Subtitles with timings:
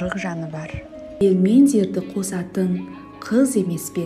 [0.00, 0.70] қырық жаны бар
[1.20, 2.70] ел мен жерді қосатын
[3.20, 4.04] қыз емес пе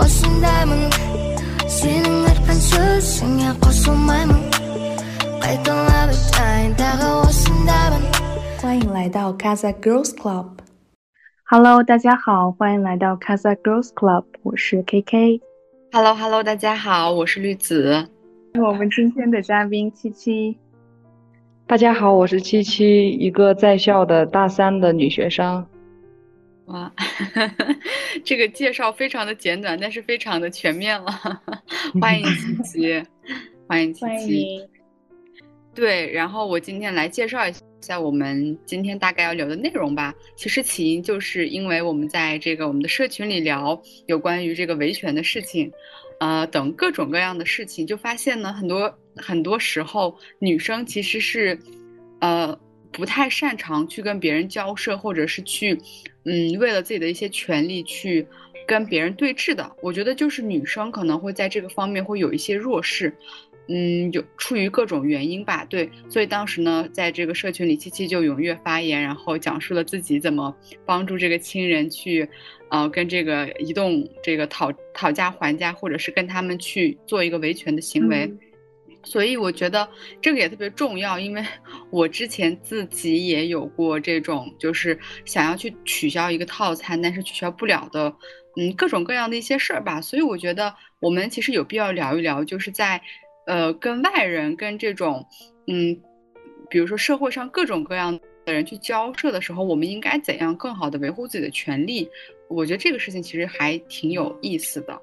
[0.00, 0.88] осындаймын
[1.78, 4.42] сенің айтқан сөзіңе қосылмаймын
[5.42, 8.04] қайталап айтайын тағы осындаймын
[8.62, 15.40] 欢迎来到 Casa Girls Club。Hello，大家好，欢迎来到 Casa Girls Club，我是 KK。
[15.92, 18.08] Hello Hello，大家好，我是绿子。
[18.54, 20.56] 我们今天的嘉宾七七。
[21.67, 25.67] 大家好，我是七七，一个在校的大三的女学生。
[26.67, 26.89] 哇，
[28.23, 31.11] 这个介绍非常的简短，但是非常的全面了。
[31.99, 33.03] 欢迎七七，
[33.67, 34.65] 欢迎七七。
[35.75, 40.15] 对，然后我今天来介绍一下我们今天大概要聊的内容吧。
[40.37, 45.69] 其实起因就是因为我们在这个我们的社群里聊有关于这个维权的事情，
[46.21, 51.57] 呃，等各种各样的事情，就发现呢，很多很多时候女生其实是，
[52.19, 52.57] 呃，
[52.91, 55.77] 不太擅长去跟别人交涉，或者是去，
[56.25, 58.25] 嗯，为了自己的一些权利去
[58.65, 59.71] 跟别人对峙的。
[59.81, 63.13] 我觉得就是女生可能会在这个方面会有一些弱势。
[63.69, 72.25] 嗯，有出于各种原因吧，对，所以当时呢，在这个社群里，七七就踊跃发言，然后讲述了自己怎么帮助这个亲人去，
[72.69, 78.33] 呃，跟这个移动这个讨讨价还价，或者是跟他们去做一个维权的行为。
[79.07, 79.87] 所以我觉得
[80.21, 81.43] 这个也特别重要，因为
[81.89, 88.13] 我之前自己也有过这种，就是想要去取消一个套餐，但是取消不了的，
[88.57, 90.01] 嗯，各种各样的一些事儿吧。
[90.01, 93.01] 所以我觉得我们其实有必要聊一聊，就是在。
[93.49, 95.25] 呃，跟外人、跟这种，
[95.67, 95.97] 嗯，
[96.69, 102.09] 比如说社会上各种各样的人去交涉的时候，我们应该怎样更好的维护自己的权利？
[102.49, 105.01] 我觉得这个事情其实还挺有意思的。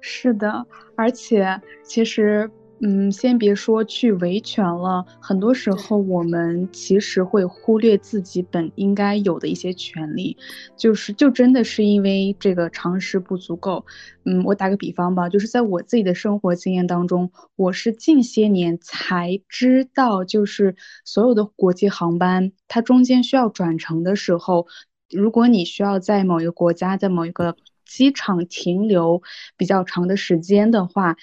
[0.00, 0.64] 是的，
[0.96, 2.48] 而且其实，
[2.80, 10.36] 嗯，先别说去维权了，很多时候我们其实会忽略自己本应该有的一些权利，
[10.76, 13.84] 就是就真的是因为这个常识不足够。
[14.24, 24.68] 嗯，我打个比方吧，就是在我自己的生活经验当中，我是近些年才知道，就是所有的国际航班，它中间需要转乘的时候，
[25.10, 29.20] 如果你需要在某一个国家，在某一个机场停留
[29.56, 31.16] 比较长的时间的话，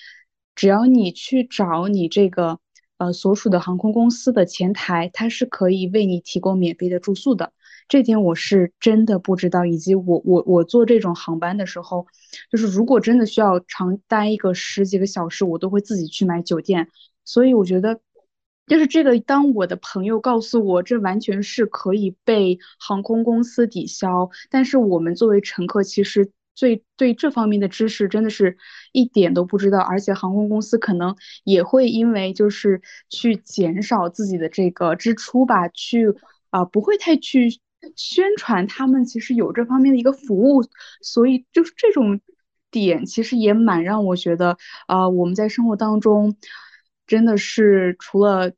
[0.56, 2.60] 只要你去找你这个
[2.98, 7.52] 呃所属的航空公司的前台，他是可以为你提供免费的住宿的。
[7.88, 12.08] 这点我是真的不知道，以及我我我坐这种航班的时候，
[12.50, 16.90] 就是如果真的需要长待一个十几个小时，我都会自己去买酒店。
[17.24, 18.00] 所以我觉得，
[18.66, 28.58] 就是这个，当我的朋友告诉我这完全是可以被航空公司抵消，但是我们作为乘客，其实最对这方面的知识真的是
[28.92, 36.08] 一点都不知道，而且航空公司可能也会因为就是去减少自己的这个支出吧，去
[36.50, 37.60] 啊、不会太去。
[37.96, 40.64] 宣传他们其实有这方面的一个服务，
[41.04, 42.20] 所以就是这种
[42.72, 46.36] 点其实也蛮让我觉得，呃，我们在生活当中
[47.06, 48.54] 真的是除了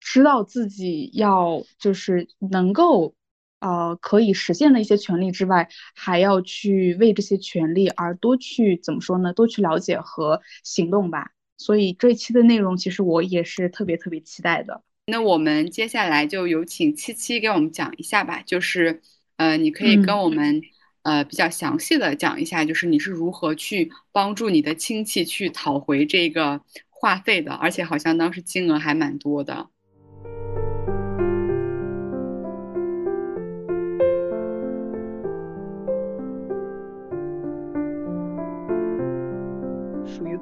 [0.00, 3.14] 知道自己要就是能够
[3.62, 9.32] 呃可以实现的一些权利之外，还要去为这些权利而多去怎么说呢？
[9.32, 11.30] 多去了解和行动吧。
[11.56, 14.82] 所以这一期的内容其实我也是特别特别期待的。
[15.06, 19.00] 那我们接下来就有请七七给我们讲一下吧，就是
[19.36, 20.58] 呃，你可以跟我们、
[21.02, 29.68] 嗯、呃比较详细的讲一下，就是你是如何去帮助你的亲戚去讨回这个话费的，而且好像当时金额还蛮多的。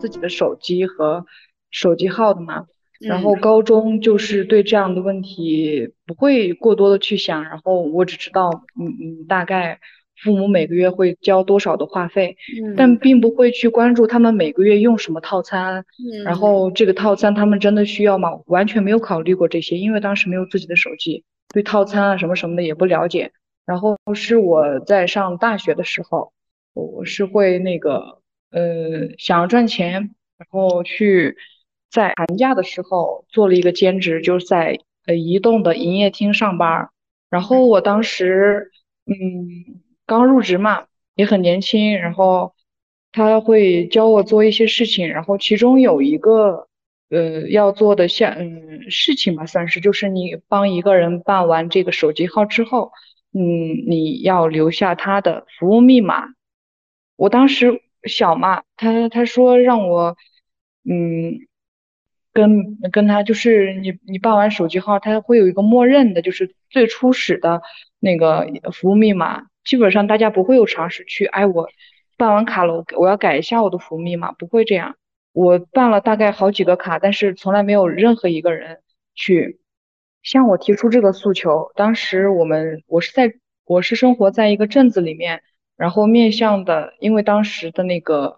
[0.00, 1.24] 自己的手机和
[1.70, 2.66] 手机号的嘛。
[3.00, 9.80] 然后高中就是对这样的问题不会过多的去想，然后我只知道，嗯嗯，大概
[10.22, 18.38] 父母每个月会交多少的话费，嗯、但并不会去关注他们每个月用什么套餐，嗯、然后这个套餐他们真的需要吗？
[18.44, 21.24] 完全没有考虑过这些，因为当时没有自己的手机，
[21.54, 23.32] 对套餐啊什么什么的也不了解。
[23.64, 26.34] 然后是我在上大学的时候，
[26.74, 28.19] 我是会那个，
[28.50, 31.36] 呃，想要赚钱，然后去。
[31.92, 36.88] 在寒假的时候做了一个兼职，就是在呃移动的营业厅上班。
[37.28, 38.70] 然后我当时
[39.06, 40.86] 嗯刚入职嘛，
[41.16, 41.98] 也很年轻。
[41.98, 42.54] 然后
[43.10, 46.68] 他会教我做一些事情，然后其中有一个
[47.08, 52.92] 呃要做的项嗯事情吧，算是就是你帮一个人办完这个手机号之后，
[53.34, 56.28] 嗯你要留下他的服务密码。
[57.16, 60.16] 我当时小嘛，他他说让我
[60.84, 61.46] 嗯。
[62.32, 67.60] 跟跟他就是你你办完手机号，他会有一个默认的，就是最初始的
[67.98, 69.46] 那个服务密码。
[69.64, 71.68] 基本上大家不会有尝试去，哎，我
[72.16, 74.94] 办完卡了，我我要改一下我的服务密码，不会这样。
[75.32, 78.78] 我办了大概好几个卡，但是从来没有任何一个人
[79.16, 79.58] 去
[80.22, 81.72] 向我提出这个诉求。
[81.74, 85.42] 当时我们我是在我是生活在一个镇子里面，
[85.80, 88.36] 然后面向的，因为当时的那个。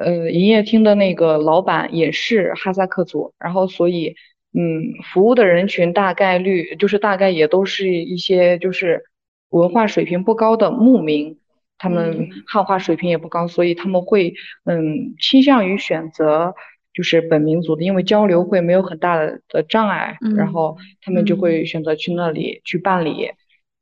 [0.00, 4.14] 呃，营业厅的那个老板也是哈萨克族，然后所以，
[4.54, 9.02] 嗯，服务的人群大概率就是大概也都是一些就是
[9.50, 11.40] 文化水平不高的牧民，
[11.78, 14.34] 他们汉化水平也不高，所以他们会
[14.66, 16.54] 嗯倾向于选择
[16.94, 23.32] 就是本民族的，因为交流会没有很大的的障碍，然后他们就会选择去那里去办理，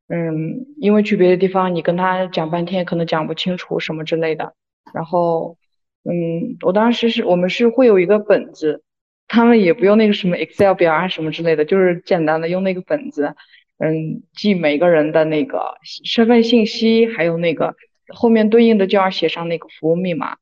[0.08, 4.54] 嗯，因为去别的地方你跟他讲半天可能讲不清楚什么之类的，
[4.92, 5.56] 然后。
[6.08, 8.84] 嗯，我当时是我们是会有一个本子，
[9.26, 13.34] 他们也不用那个什么 Excel 表啊什么之类的，就是简单的用那个本子，
[13.78, 17.74] 嗯，记每个人的那个身份信息，还有那个
[18.14, 20.36] 后面对应的就要写上那个服务密码，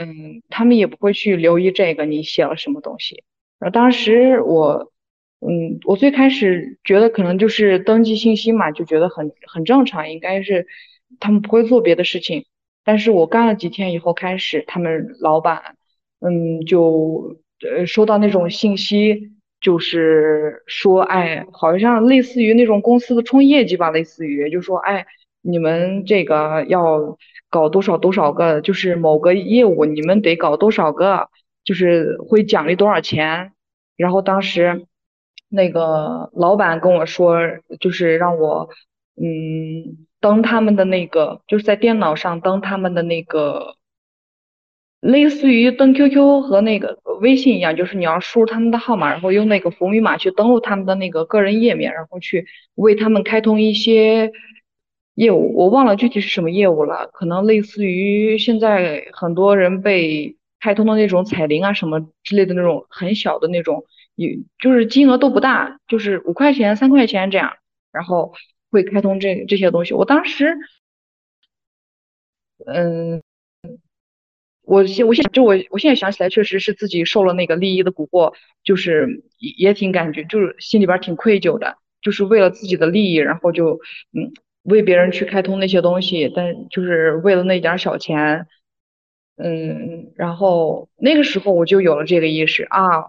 [0.00, 3.22] 嗯，他们也不会去留意这个你写了什么东西。
[3.60, 4.90] 然后当时我，
[5.40, 10.66] 嗯，我最开始觉得可能就是登记信息嘛，就觉得很很正常，应该是
[11.20, 12.44] 他们不会做别的事情。
[12.84, 15.76] 但是我干了几天以后，开始他们老板，
[16.20, 19.30] 嗯，就呃收到那种信息，
[19.60, 25.06] 就是说，哎，好像类似于那种公司的冲业绩吧，类似于就说，哎，
[25.42, 27.16] 你们这个要
[27.48, 31.28] 搞多少多少个，就是某个业务，你们得搞多少个，
[31.64, 33.52] 就是会奖励多少钱。
[33.96, 34.86] 然后当时
[35.48, 37.38] 那个老板跟我说，
[37.80, 38.68] 就是让我，
[39.16, 40.06] 嗯。
[40.20, 43.76] 登他们的那个，就是在电脑上登他们的那个，
[45.00, 54.32] 类似于登 QQ 和那个微信一样，就是你要输入他们的号码，然后用那个服务密码去登录他们的那个个人页面，然后去为他们开通一些
[55.14, 55.54] 业务。
[55.56, 63.84] 我忘了具体是什么业务了，可能类似于现在很多人被开通的那种彩铃啊什么之类的那种很小的那种，
[64.18, 67.52] 也就是金额都不大，就是五块钱、三块钱这样，
[67.92, 68.34] 然后。
[68.70, 70.54] 会开通这这些东西，我当时，
[72.66, 73.22] 嗯，
[74.60, 83.80] 我现我现就我我现在想起来，确实是自己受了那个利益的蛊惑，就是也也挺感觉，就是心里边挺愧疚的，就是为了自己的利益，然后就
[84.12, 84.30] 嗯
[84.64, 88.46] 为别人去开通那些东西，但就是为了那点小钱，
[89.36, 93.06] 嗯，然后那个时候我就有了这个意识啊，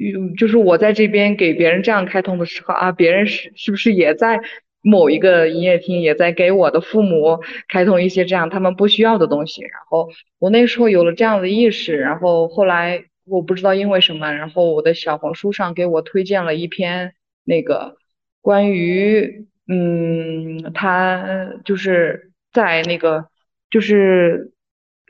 [0.00, 4.40] 嗯，就是我在这边给别人这样开通的时候啊，别人是是不是也在。
[4.82, 7.38] 某一个营业厅也在给我的父母
[7.68, 10.08] 开通一些这样他们不需要的东西，然后
[10.38, 17.12] 我那时候有了这样的意识，然后后来我不知道因为什么，然后我的小红书上给我推荐了一篇
[17.44, 17.98] 那个
[18.40, 23.26] 关于嗯，他就是在那个
[23.68, 24.50] 就是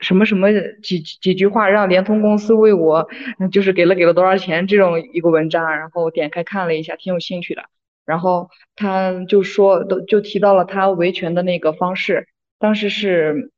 [0.01, 0.49] 什么什么
[0.83, 3.07] 几几句话让联通公司为我
[3.51, 7.63] 就是给了给了多少钱这种一个文章，然后点开看了一下，挺有兴趣的。
[8.03, 12.27] 然后他就说，都就提到了他维权的那个方式。
[12.59, 13.51] 当时是，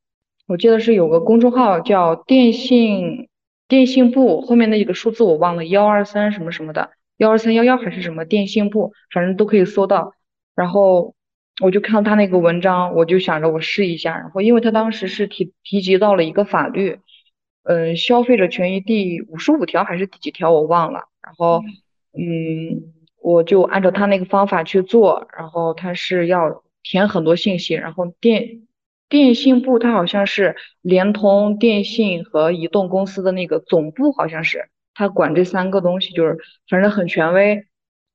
[0.47, 3.29] 我记得是有个公众号叫电信
[3.67, 10.13] 电信部，后面那几个数字我忘了，幺二三什么什么的，幺二三幺幺还是什么电信部，反正都可以搜到。
[10.55, 11.15] 然后
[11.61, 14.17] 我就看到他那个文章，我就想着我试一下。
[14.17, 16.99] 然后因为他当时是提提及到了一个法律，
[17.63, 21.09] 嗯，消费者权益第五十五条还是第几条我忘了。
[21.21, 21.61] 然后，
[22.17, 22.93] 嗯。
[23.23, 28.67] 我就按照他那个方法去做，然后他是要填很多信息，然后电
[29.07, 36.37] 电信部他好像是联通、电信和移动公司的那个总部，好像是他管这三个东西，就是
[36.69, 37.65] 反正很权威。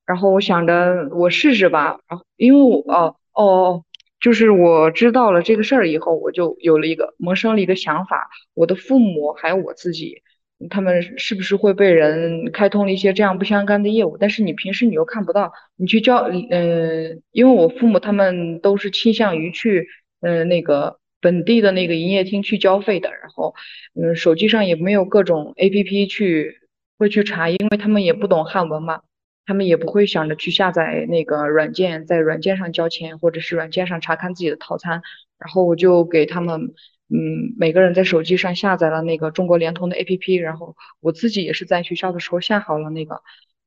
[0.04, 3.84] 然后我想着我试试吧，然后因为我哦哦，
[4.20, 10.22] 就是我知道了这个事儿以后，我就有了一个萌生了一个想法，我的父母还有我自己。
[10.70, 14.16] 他们是不是会被人开通了一些这样不相干的业务？
[14.18, 19.86] 但是你平时你又看不到，你去交，嗯，因为我父母他们都是倾向于去，
[20.20, 23.54] 嗯，那个本地的那个营业厅去交费的，然后，
[23.94, 26.58] 嗯，手机上也没有各种 APP 去
[26.98, 29.02] 会去查，因为他们也不懂汉文嘛，
[29.48, 35.02] 他们也不会想着去下载那个软件，在软件上交钱，或者是软件上查看自己的套餐，
[35.38, 36.74] 然后我就给他们。
[37.10, 43.22] 嗯，每个人在手机上下载了那个中国联通的 APP，然后我自己也是在学校的时候下好了那个，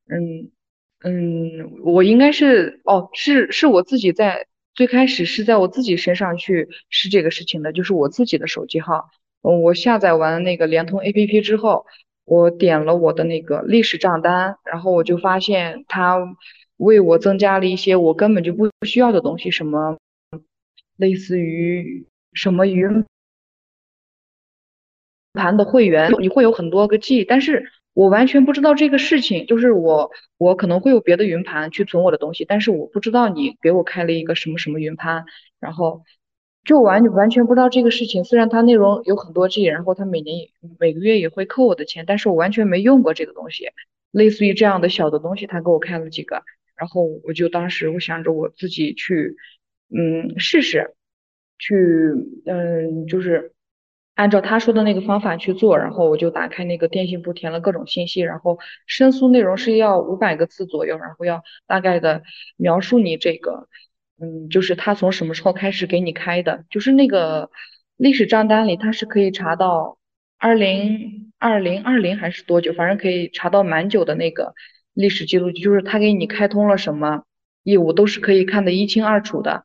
[0.08, 0.52] 嗯
[1.02, 4.46] 嗯，我应该是哦，是是我自己在
[4.76, 9.10] 最开始是在我自己身上去试这个事情的，就是我自己的手机号，
[9.42, 11.84] 嗯，我下载完那个联通 APP 之后，
[12.24, 16.36] 我点了我的那个历史账单，然后我就发现他
[16.76, 19.98] 为我增加了一些我根本就不需要的东西，什么
[20.96, 23.04] 类似于什么云
[25.32, 35.24] 盘的会员，你会有很多个 G，但是我完全不知道这个事情，就是我我可能会有别的云盘去存我的东西，但是我不知道你给我开了一个什么什么云盘，
[35.58, 36.02] 然后。
[36.64, 43.68] 就完完全不知道这个事情，虽然它内容有很多 G，然后它每年每个月也会扣我的钱，但是我完全没用过这个东西。
[44.12, 46.42] 类似于这样的小的东西，他给我开了几个，
[46.76, 49.36] 然后我就当时我想着我自己去，
[49.88, 50.94] 嗯，试试，
[51.58, 51.74] 去，
[52.44, 53.54] 嗯，就是
[54.14, 62.22] 按照他说的那个方法去做，然后我就打开那个电信部填了各种信息，然后申诉内容是要五百个字左右，然后要大概的
[62.56, 63.66] 描述你这个。
[64.22, 66.64] 嗯，就是他从什么时候开始给你开的？
[66.70, 67.50] 就是那个
[67.96, 69.98] 历史账单里，他是可以查到
[70.38, 72.72] 二零二零二零还是多久？
[72.72, 74.54] 反正可以查到蛮久的那个
[74.94, 77.24] 历史记录，就是他给你开通了什么
[77.64, 79.64] 业务，都是可以看得一清二楚的。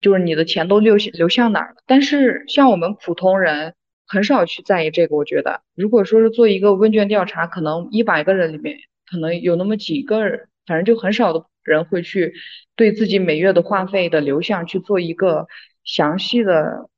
[0.00, 1.82] 就是你的钱都流流向哪儿了？
[1.84, 3.74] 但是像我们普通人
[4.06, 5.16] 很少去在意这个。
[5.16, 8.78] 我觉得，如果说是做一个问卷调查，可能一百个人里面
[9.10, 11.44] 可能有那么几个人，反正就很少的。
[11.68, 12.32] 人会去
[12.74, 15.46] 对自己每月的话费的流向去做一个
[15.84, 16.88] 详细的，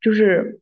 [0.00, 0.60] 就是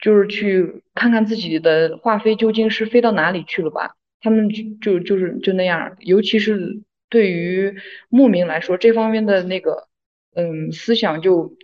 [0.00, 3.96] 就是去看看自己的话费究竟是飞到哪里去了吧。
[4.20, 4.48] 他们
[4.80, 7.74] 就就是就那样，尤其是对于
[8.08, 9.88] 牧民来说，这方面的那个
[10.34, 11.56] 嗯思想就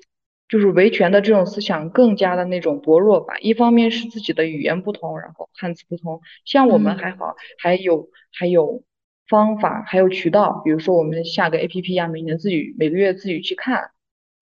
[0.49, 3.37] 就是维权的这种思想更加的那种薄弱吧。
[3.40, 8.83] 一方面是自己的语言不同，然后汉字不同，像我们还好，还有还有。
[9.28, 13.90] 方法还有渠道，比如说我们下个 A P P 呀，每年自己每个月自己去看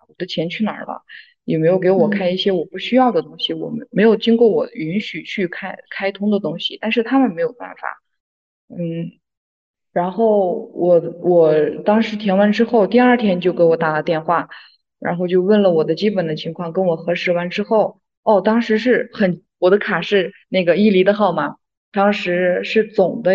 [0.06, 1.02] 我的钱去哪儿了，
[1.44, 8.02] 有没有给我开一些我不需要的东西，我们没有经过我允许去开开通的东西，但是他们没有办法，
[8.68, 9.12] 嗯，
[9.92, 14.48] 然后我我当时填完之后，第二天就给我打了电话，
[14.98, 21.56] 然后就问了我的基本的情况，跟我核实完之后，哦，当时是很我的卡是那个伊犁的号码，
[21.90, 23.32] 当时是总的。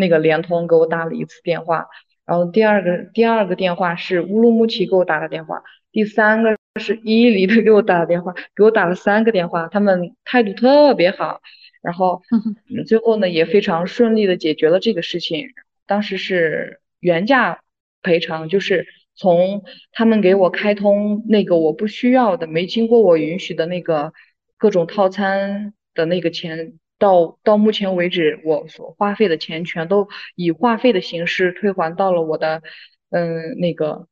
[0.00, 1.86] 那个联通给我打了一次电话，
[2.26, 11.40] 然后第二个第二个电话是乌鲁木齐给我打的电话，第三个是伊犁的给我打的电话，给我打了三个电话，他们态度特别好，
[11.82, 12.22] 然后
[12.88, 15.46] 最后呢也非常顺利的解决了这个事情。
[15.86, 17.60] 当时是原价
[18.02, 24.12] 赔偿，就是从他们给我开通那个我不需要的、没经过我允许的那个
[24.56, 26.74] 各种套餐的那个钱。
[27.00, 32.62] 到到目前为止，我所花费的钱全都以话费的形式退还到了我的
[33.10, 34.06] 嗯那个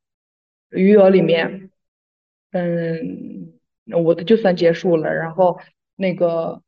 [0.71, 1.71] 余额里面，
[2.51, 3.53] 嗯，
[4.05, 5.15] 我的就算结束了。
[5.15, 5.61] 然后
[5.95, 6.63] 那个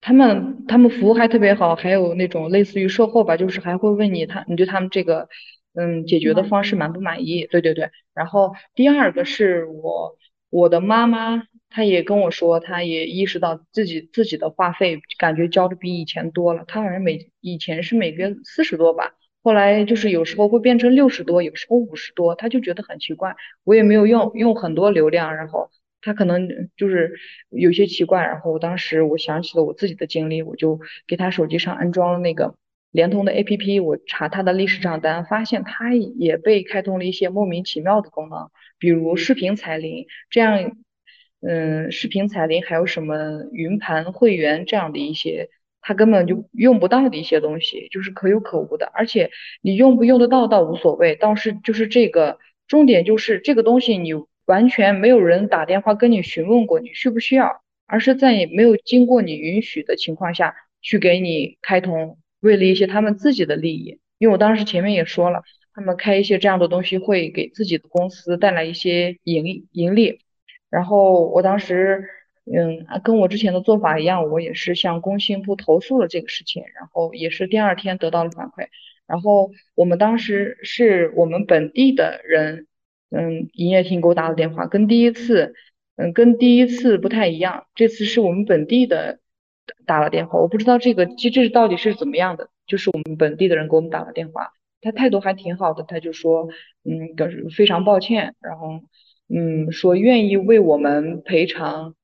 [0.00, 5.28] 他们他们服务还特别好，还有那种类似于售后吧，就是还会问你他你对他们这个
[5.74, 7.46] 嗯解决的方式满不满意？
[7.46, 7.90] 对对对。
[8.14, 10.16] 然后第二个是我
[10.52, 11.42] 我的妈妈。
[11.74, 16.64] 她也跟我说，她也意识到自己自己的话费感觉交的比以前多了。
[16.68, 23.34] 她好像每以前是每个月四十多吧，后来就是有时候会变成六十多，有时候五十多，她就觉得很奇怪。
[23.64, 25.70] 我也没有用用很多流量，然后
[26.02, 27.14] 她可能就是
[27.48, 28.20] 有些奇怪。
[28.20, 32.54] 然后当时我想起了我自己的经历，我就给她手机上安装了那个
[32.90, 38.50] 联通的 APP，我查他的历史账单，发现他也被开通了一些莫名其妙的功能，
[38.82, 40.76] 比如视频彩铃这样。
[41.44, 43.16] 嗯，视频彩铃还有什么
[43.50, 45.48] 云盘会员这样的一些，
[45.80, 48.88] 他根本就用不到的一些东西，就是可有可无的。
[48.94, 49.28] 而且
[49.60, 54.12] 你用不用得到倒无所谓，倒是就是这个重点就是这个东西你
[54.44, 63.98] 完全没有人打电话跟你询问过你需不需要，而是在没有经过你允许的情况下去给你开通，为了一些他们自己的利益。
[64.18, 65.42] 因为我当时前面也说了，
[65.74, 70.20] 他们开一些这样的东西会给自己的公司带来一些盈盈利。
[70.70, 72.04] 然后我当时，
[72.44, 78.68] 嗯，跟我之前的做法一样，我也是向工信部投诉了这个事情，然后也是第二天得到了反馈。
[79.06, 82.66] 然后我们当时是我们本地的人，
[83.10, 85.54] 嗯，营业厅给我打的电话，跟第一次，
[85.96, 89.18] 嗯，跟第一次不太一样，这次是我们本地的
[89.84, 96.48] 打了电话，我不知道这个机制到底是怎么样的，就是我们本地的人给我们打了电话，他态度还挺好的，他就说，
[96.84, 98.80] 嗯，表示非常抱歉，然后。
[99.34, 101.94] 嗯，说愿意为我们赔偿。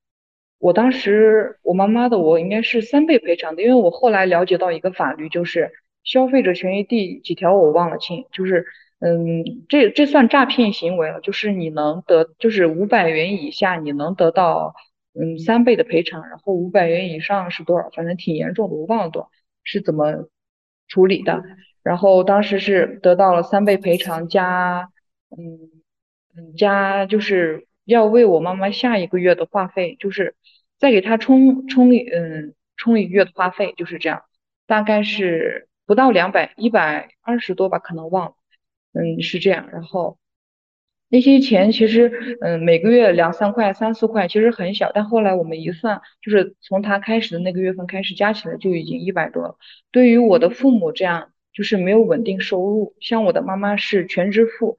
[0.57, 5.71] 我当时我妈妈的我应该是三倍赔偿的，因为我后来了解到一个法律，就是
[6.03, 8.65] 消费者权益第几条我忘了清，就是
[8.99, 14.73] 嗯，这这算诈骗行为了，就是你能得就是五百元以下你能得到
[15.13, 17.91] 嗯三倍的赔偿，然后五百元以上是多少？
[17.91, 19.29] 反正挺严重的，我忘了多少
[19.63, 20.27] 是怎么
[20.87, 21.43] 处理的。
[21.89, 24.91] 然后当时是得到了三倍赔偿加
[25.35, 25.57] 嗯
[26.37, 30.35] 嗯加就是要为我妈妈下一个月的话费，就是
[30.77, 34.21] 再给她充充嗯充一个月的话费，就是这样，
[34.67, 38.35] 大概是不到两百一百二十多吧，可能忘了，
[38.93, 40.19] 嗯是这样，然后。
[41.11, 44.91] 那些钱其实，嗯，每个月两三块、三四块，其实很小。
[44.93, 49.57] 但后来我们一算，就是从他开始的那个月份开始加起来就已经一百多了。
[49.89, 54.77] 对于我的父母这样，就是没有稳定收入，像我的妈妈是全职妇，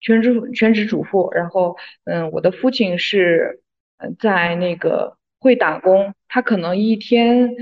[0.00, 3.60] 全职全职主妇，然后，嗯，我的父亲是，
[3.98, 7.54] 嗯，在那个会打工，他可能一天，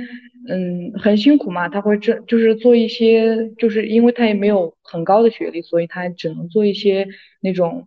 [0.48, 7.06] 嗯，很辛苦嘛，他会这就是做一些，就是因为他也没有很高的学历，所以他只能做一些
[7.42, 7.86] 那种。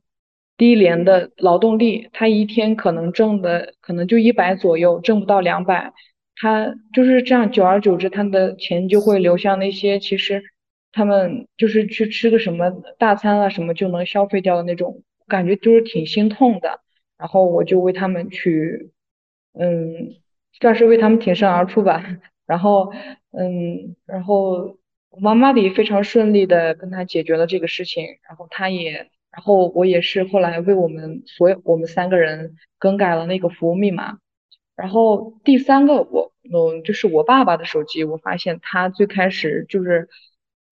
[0.60, 5.94] 低廉的劳动力，他一天可能挣的可能就一百左右，挣不到两百，
[6.36, 10.42] 他就是这样，久而久之，他的钱就会流向那些其实
[10.98, 16.80] 他们就是去吃个什么大餐啊什么就能消费掉的那种，感觉就是挺心痛的。
[17.18, 18.92] 然后我就为他们去，
[19.54, 20.16] 嗯，
[20.60, 22.04] 算是为他们挺身而出吧。
[22.48, 22.92] 然后，
[23.32, 24.78] 嗯，然后
[25.12, 29.10] 我妈妈也非常顺利的跟他解决了这个事情，然后他也。
[29.30, 34.18] 然后我也是后来为我们所有我们三个人更改了那个服务密码。
[34.76, 40.08] 然后第三个我嗯就是我爸爸的手机，我发现他最开始就是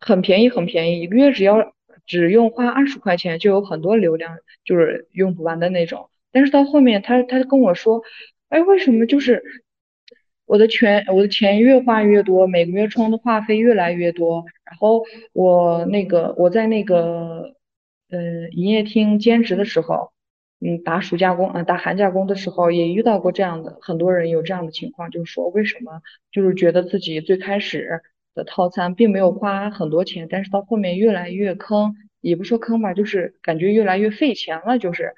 [0.06, 1.74] 很便宜很便宜，一个月只要
[2.06, 6.10] 只用花二十块钱就有很多流量，就是用不完的那种。
[6.32, 8.04] 但是到后面他他跟我说，
[8.50, 9.44] 哎为什么就是
[10.46, 17.56] 我的钱我的钱越花越多，每个月充的话费越来越多，然后我那个我在那个。
[18.08, 20.12] 呃，营业厅兼职的时候，
[20.62, 26.02] 嗯，打暑假工，嗯，打寒假工的时候，也遇到过这样的，很多人有这样的情况，就是说为什么，
[26.32, 28.04] 就是觉得自己最开始
[28.36, 35.14] 的套餐并没有花很多钱，但是到后面越来越坑，也不说坑吧，就是感觉越来越费钱了，就是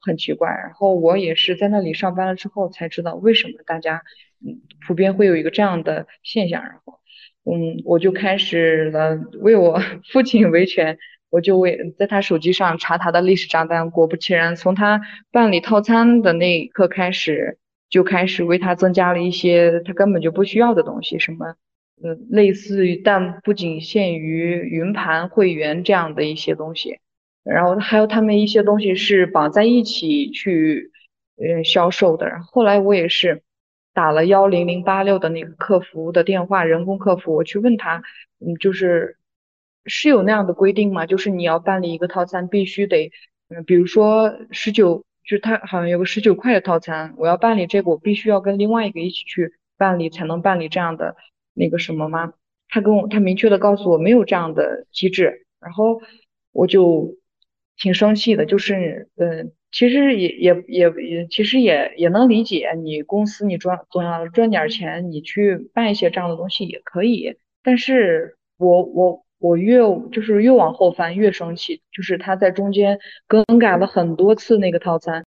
[0.00, 0.48] 很奇怪。
[0.48, 4.02] 然后我也是在那里上班了之后才知道为什么大家，
[4.44, 6.62] 嗯，普遍会有一个这样的现象。
[6.64, 6.98] 然后，
[7.44, 9.80] 嗯，我就开始了为我
[10.10, 10.98] 父亲维权。
[11.32, 17.58] 我就为在他手机上查他的历史账单，果不其然，从他办理套餐的那一刻开始，
[17.88, 21.54] 就开始为他增加了一些他根本就不需要的东西，什么，
[22.02, 26.98] 嗯，类似于但不仅限于云盘会员这样的一些东西，
[27.44, 30.90] 然后还有他们一些东西是绑在一起去，
[31.36, 32.28] 嗯，销售的。
[32.28, 33.42] 然后后来我也是
[33.94, 38.02] 打了幺零零八六的那个客服的电话，人工客服，我去问他，
[38.40, 39.16] 嗯，就是。
[39.84, 41.06] 是有那样的规定吗？
[41.06, 43.10] 就是你要办理一个套餐，必须得，
[43.48, 51.16] 嗯，比如说十九，就是他好像有个十九块的套餐，我要办理这个，我必须要跟另外一个一起去办理，才能办理这样的
[51.54, 52.32] 那个什么吗？
[52.68, 56.00] 他跟我，他明确的告诉我没有这样的机制，然后
[56.52, 57.14] 我就
[57.76, 69.24] 挺生气的，就是，嗯，其实也也也也，其实也也能理解，你公司你赚总要赚点钱，你去办一些这样的东西也可以，但是我我。
[69.42, 69.80] 我越
[70.12, 75.24] 就是越往后翻越生气，就是他在中间更改了很多次那个套餐。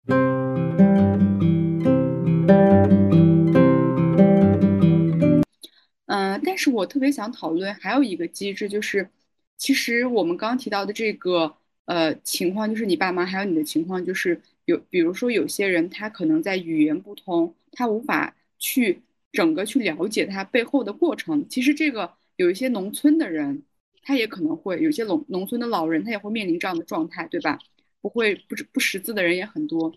[6.16, 9.10] 嗯，但是我特别想讨论还有一个机制，就是
[9.58, 19.02] 其实我们刚提到的这个呃情况，就是你爸妈还有你的情况，就是有比如说有些人他可能在语言不通，他无法去
[19.32, 21.48] 整个去了解他背后的过程。
[21.50, 23.64] 其实这个有一些农村的人。
[24.08, 27.58] 他也可能会有些农农村的老人，他也会面临这样的状态，对吧？
[28.02, 29.92] 不会不不识字的人也很多。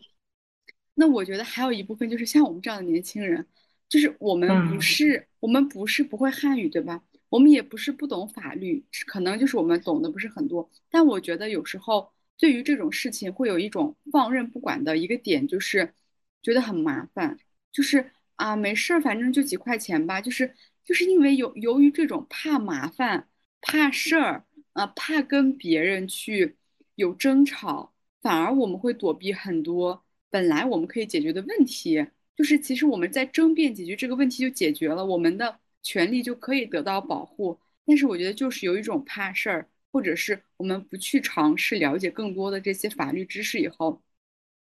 [0.94, 3.46] 那我觉得还有一部分就是像我们这样的年轻人，
[3.88, 7.03] 就是我们不是我们不是不会汉语，对吧？
[7.29, 10.70] 我们也不是不懂法律，可能就是我们懂得不是很多。
[10.90, 15.92] 但我觉得有时候对于这种事情会有一种放任不管的一个点，就是
[16.42, 17.38] 觉得很麻烦，
[17.72, 23.29] 就是啊没事儿，反正就几块钱吧，就是就是因为由由于这种怕麻烦。
[23.61, 26.57] 怕事儿啊，怕跟别人去
[26.94, 32.07] 有争吵，反而我们会躲避很多本来我们可以解决的问题。
[32.38, 37.59] 就是其实我们在争辩解决这个问题就解决了，我们的权利就可以得到保护。
[37.85, 44.01] 但是我觉得就是有一种怕事儿，或者是我们不去尝试了解更多的这些法律知识以后，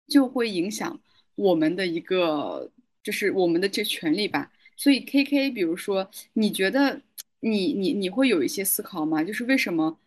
[0.08, 1.02] 就会影响
[1.36, 2.72] 我们的一个
[3.04, 4.52] 就是我们的这权利吧。
[4.78, 7.02] 所以 K K，比如说你觉得？
[7.42, 9.24] 你你你会有一些思考吗？
[9.24, 10.00] 就是为什么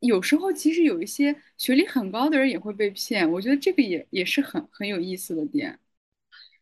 [0.00, 3.30] 有时候其实有一些学历很高的人也会被骗？
[3.30, 5.78] 我觉得这个也也是很很有意思的点。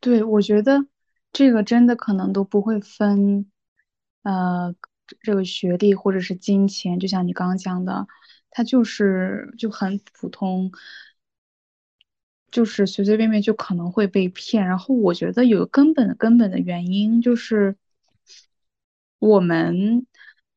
[0.01, 0.87] 对，我觉得
[1.33, 3.51] 这个真的可能都不会分，
[4.23, 4.75] 呃，
[5.23, 8.07] 这个学历或者是金钱，就像你刚刚讲的，
[8.51, 10.71] 他就是就很普通，
[12.51, 14.67] 就是随随便便就可能会被骗。
[14.69, 17.77] 然后我觉得有根本根本的原因就是，
[19.19, 20.07] 我们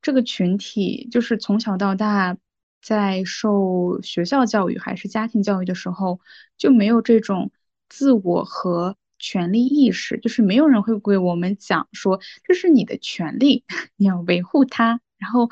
[0.04, 2.38] 这个群体就是从小到大
[2.82, 6.20] 在受学校教育还是家庭教育的时候，
[6.58, 7.52] 就没有这种
[7.90, 8.98] 自我和。
[9.22, 13.64] 权利意识就是没有人会给我们讲说这是你的权利，
[13.96, 15.00] 你要维护它。
[15.18, 15.50] 然后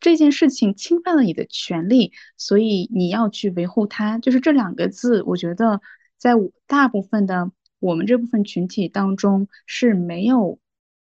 [0.00, 4.18] 这件事情侵犯了你的权利，所以你要去维护它。
[4.18, 5.80] 就是这两个字，我觉得
[6.16, 6.32] 在
[6.66, 10.58] 大部分的我们这部分群体当中是没有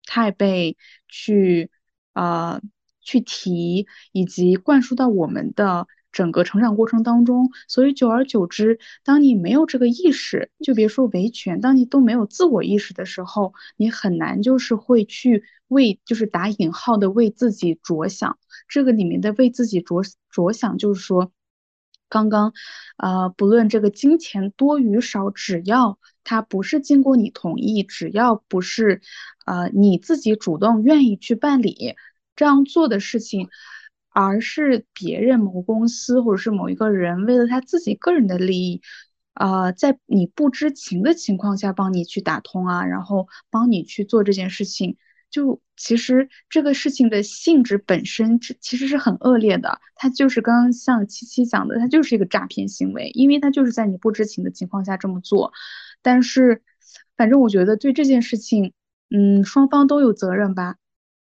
[0.05, 0.75] 太被
[1.07, 1.69] 去
[2.13, 2.59] 呃
[3.01, 5.87] 去提以及灌输到我们的。
[6.13, 18.37] 整个成长过程当中，所以久而久之，当你没有这个意识，就别说维权，当你都没有自我意识的时候，你很难就是会去为，就是打引号的为自己着想。
[18.69, 21.31] 这个里面的为自己着着想，就是说，
[22.09, 22.53] 刚刚，
[22.97, 29.01] 呃，不论这个金钱多与少，只要它不是经过你同意，只要不是，
[29.47, 31.95] 呃，你自己主动愿意去办理
[32.35, 33.49] 这样做的事情。
[34.13, 38.81] 而是别人某个公司或者是某一个人为了他自己个人的利益，
[39.33, 44.97] 呃，在你不知情的情况下帮你去打通啊，然后帮你去做这件事情，
[45.31, 55.51] 就其实这个事情的性质本身其实是很恶劣的，它就是刚刚像七七讲的，它就是一个诈骗行为，因为它就是在你不知情的情况下这么做。
[56.03, 56.61] 但是，
[57.17, 58.73] 反正我觉得对这件事情，
[59.09, 60.75] 嗯，双方都有责任吧。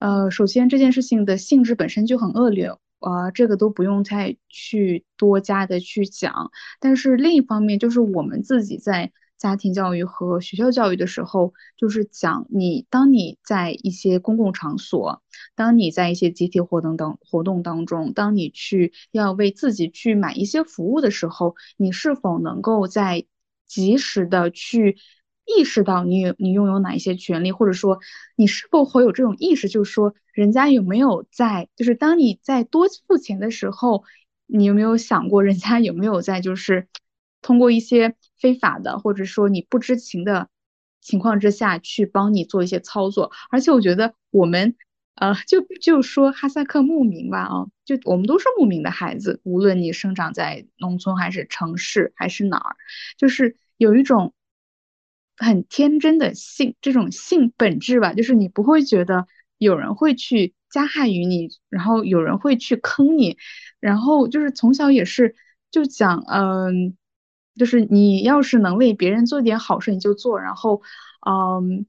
[0.05, 2.67] 呃，首先这件事情的性质本身就很恶劣，
[2.99, 6.51] 呃，这个都不用再去多加的去讲。
[6.79, 15.23] 但是另一方面，就是我们自己在家庭教育和学校教育的时候，就是讲你当你在一些公共场所，
[15.55, 23.25] 当你在一些集体活动等活动当中，当你去要为自己去买一些服务的时候，你是否能够在
[23.65, 24.97] 及时的去。
[25.45, 27.99] 意识到你有你拥有哪一些权利，或者说
[28.35, 34.03] 你是否会有这种意识，就是说人家有没有在，就是当你在多付钱的时候，
[34.47, 36.87] 你有没有想过人家有没有在，就是
[37.41, 40.49] 通过一些非法的，或者说你不知情的
[40.99, 43.31] 情况之下去帮你做一些操作？
[43.51, 44.75] 而且我觉得我们，
[45.13, 52.75] 呃，就就说哈萨克牧民吧，啊，就我们都是牧民的孩子，无论你生长在农村还是城市还是哪儿，
[53.17, 54.33] 就是有一种。
[55.37, 63.37] 很天真的性，这种性本质吧，就是你不会觉得有人会去加害于你，然后有人会去坑你，
[63.79, 65.35] 然后就是从小也是
[65.71, 66.95] 就讲，嗯，
[67.55, 70.81] 就是你要是能为别人做点好事，你就做，然后，
[71.27, 71.85] 嗯，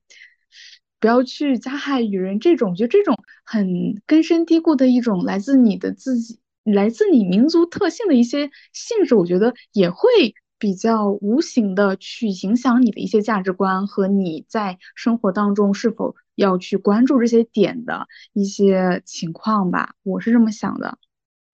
[1.01, 2.41] 不要去加害于人。
[2.41, 10.35] 这种，就这种很根深蒂固的一种来自你的自己，来自你民族特性的一些性质，我觉得也会。
[10.59, 20.99] 比较无形的去影响你的一些价值观和你在生活当中是否要去关注这些点的一些情况吧，我是这么想的。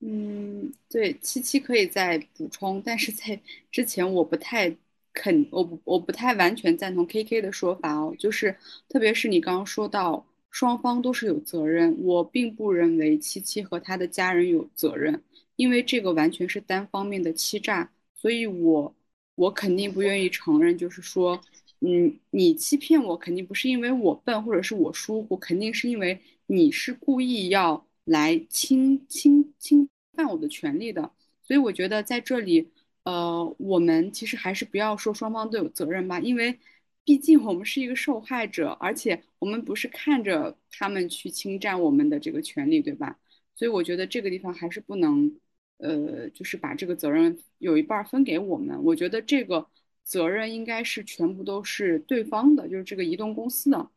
[0.01, 4.77] 嗯，对，七七可以再补充，但是在之前我不太
[5.13, 8.57] 肯，我我不太完全赞同 K K 的说法哦，就是
[8.89, 15.23] 特别是你刚刚说到双方都是有责任，我并不认为七七和他的家人有责任，
[15.55, 17.91] 因为这个完全是单方面的欺诈。
[18.23, 18.95] 所以，我
[19.35, 21.41] 我肯定不愿意承认，就是说，
[21.81, 31.11] 嗯，你欺骗我，肯定不是因为我笨或者是我疏忽，肯定是因为你是故意要来侵侵侵犯我的权利的。
[31.43, 32.71] 所以，我觉得在这里，
[33.03, 36.57] 呃，我们其实还是不要说双方都有责任吧，因为
[37.05, 43.19] 毕竟我们是一个受害者，而且我们不是看着他们去侵占我们的这个权利，对吧？
[43.57, 45.37] 所以，我觉得这个地方还是不能。
[45.83, 49.67] 呃，就是把这个责任有一半分给我们，我觉得这个
[50.05, 53.91] 责任应该是全部都是对方的，就是这个移动公司的。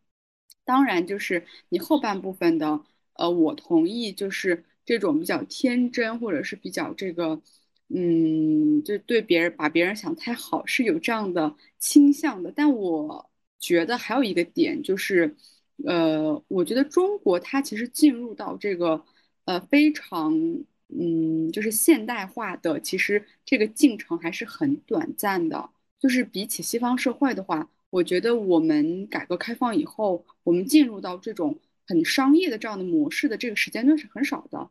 [0.64, 7.40] 当然，就是你后半部分的，呃，我同意，就是这种比较天真或者是比较这个，
[7.90, 12.52] 嗯，就对别人把别人想太好是有这样的倾向的。
[12.52, 15.36] 但我觉得还有一个点就是，
[15.86, 19.06] 呃，我觉得中国它其实进入到这个，
[19.46, 20.66] 呃，非常。
[20.88, 25.70] 嗯，就是现代化的，其实这个进程还是很短暂的。
[26.00, 34.70] 就是比起西方社会的话，我觉得我们改革开放以后，我们进入到这种很商业的这样的模式的这个时间段是很少的。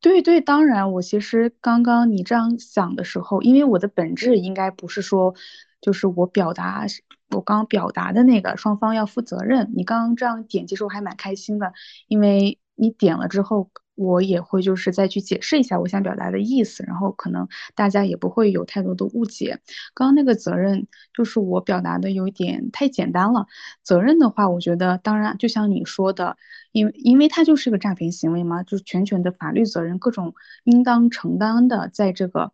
[0.00, 5.34] 对对，当然，我其实刚刚你这样想的时候，因为我的本质应该不是说
[5.80, 6.84] 就是我表达
[7.28, 9.72] 我刚表达的那个双方要负责任。
[9.76, 11.72] 你刚刚这样点，其实我还蛮开心的，
[12.08, 13.70] 因为你点了之后。
[14.00, 19.60] 我也会就是再去解释一下我想表达的意思，然后可能大家也不会有太多的误解。
[19.92, 23.46] 刚刚那个责任就是我表达的有点太简单了。
[23.82, 26.38] 责任的话，我觉得当然就像你说的，
[26.72, 30.34] 因为因为它就是个诈骗行为嘛，就是全权的法律责任，各种
[30.64, 32.52] 应当承担的，在这个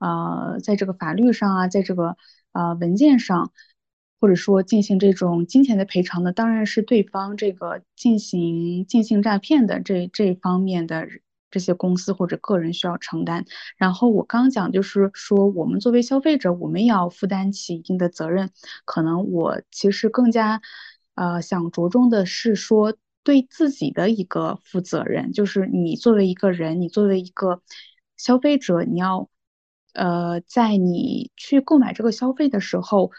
[0.00, 2.16] 呃，在这个法律上啊，在这个
[2.52, 3.52] 呃文件上。
[4.20, 11.06] 或者说进行这种金钱的赔偿的，当然是对方这个进行进行诈骗的这这方面的
[11.50, 13.44] 这些公司或者个人需要承担。
[13.76, 18.50] 然后我刚讲就是说，我们作为消费者，我们也要负担起一定的责任。
[18.84, 20.60] 可能我其实更加
[21.14, 27.62] 呃想着重的是说，对自己的一个负责任，就是你作为一个人，你作为一个
[28.16, 29.28] 消费者，你要
[29.94, 33.12] 呃在你去购买这个消费的时候。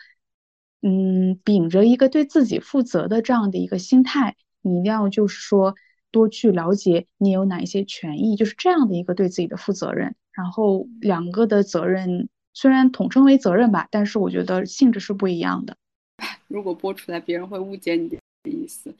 [0.82, 5.76] 嗯，秉着一个对自己负责的这样的一个心态，你一定要就是说
[6.10, 10.16] 多去了解你有哪一些权益，就是这样的一个对自己的负责任。
[10.32, 15.76] 然后两个的责任虽然统称为责任吧，但是我觉得性质是不一样的。
[16.48, 18.18] 如果播出来，别人会误解你的
[18.50, 18.94] 意思。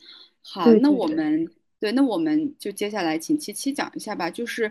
[0.44, 4.70] 好，那我们对，那我们就接下来请七七讲一下吧，就是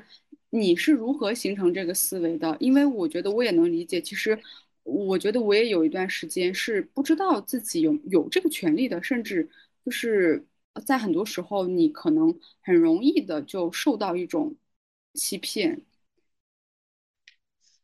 [0.51, 2.55] 你是如何形成这个思维的？
[2.61, 4.39] 因为我觉得我也能理解，其实。
[4.89, 9.49] 我觉得我也有一段时间是不知道自己有有这个权利的，甚至
[9.85, 10.45] 就是
[10.87, 14.57] 在很多时候，你可能很容易的就受到一种
[15.15, 15.83] 欺骗。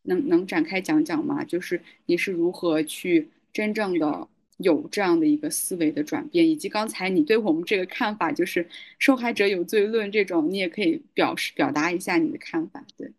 [0.06, 1.42] 能能展开讲讲吗？
[1.44, 13.12] 就是你是如何去真正的有这样的一个思维的转变，以及刚才你对我们这个看法，就是受害者有罪论这种，你也可以表示表达一下你的看法，对。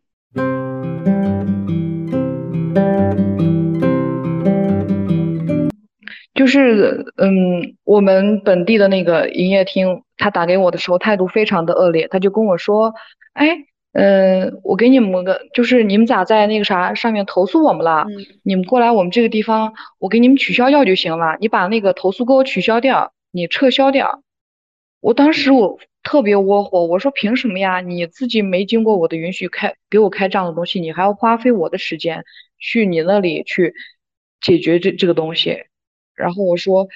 [6.35, 12.93] 就是嗯，我们本地的那个营业厅，他打给我的时候态度非常的恶劣，他就跟我说，
[13.33, 13.57] 哎，
[13.93, 18.05] 嗯，我给你们个，就是你们咋在那个啥上面投诉我们了？
[18.43, 21.37] 你们过来我们这个地方，我给你们取消掉就行了。
[21.39, 24.21] 你把那个投诉给我取消掉，你撤销掉。
[24.99, 27.79] 我当时我特别窝火，我说凭什么呀？
[27.79, 32.25] 你自己没经过我的允许开给我开这样的东西，你还要花费我的时间
[32.59, 33.73] 去你那里去
[34.41, 35.63] 解决这这个东西。
[36.15, 36.87] 然后我说，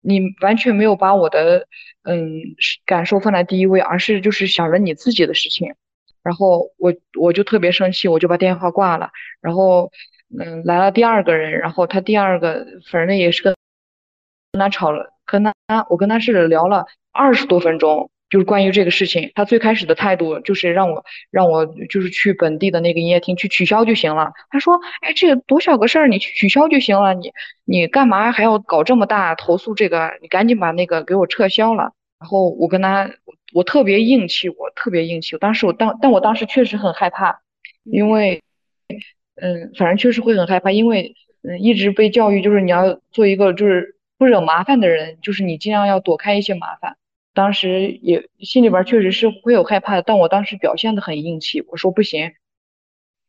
[0.00, 1.66] 你完全没有把我的
[2.04, 2.40] 嗯
[2.86, 5.74] 感受放在第一位，而是就是想着你自己的事情。
[6.22, 9.10] 然后我我就特别生气，我就把电话挂了。
[9.40, 9.90] 然后
[10.38, 13.54] 嗯来了第二个人，然后他第二个反正也是跟
[14.52, 15.52] 跟他吵了，跟他
[15.88, 18.10] 我跟他是聊了二十多分钟。
[18.32, 24.32] 就是关于这个事情，他最开始的态度就是让我让我就是去本地的那个营业厅去取消就行了。
[24.48, 27.30] 他说：“哎，这个多小个事儿，你去取消就行了，你
[27.66, 30.12] 你干嘛还要搞这么大投诉这个？
[30.22, 33.10] 你赶紧把那个给我撤销了。”然后我跟他，
[33.52, 35.36] 我特别硬气，我特别硬气。
[35.36, 37.40] 当时我当，但我当时确实很害怕，
[37.84, 38.40] 因为，
[39.36, 46.96] 嗯，反正确实会很害怕，因为嗯一直被教育就是你要做一个就是不惹麻烦的人，就是你尽量要躲开一些麻烦。
[47.34, 52.32] 当时也心里边确实是会有害怕的，但我当时表现的很硬气，我说不行，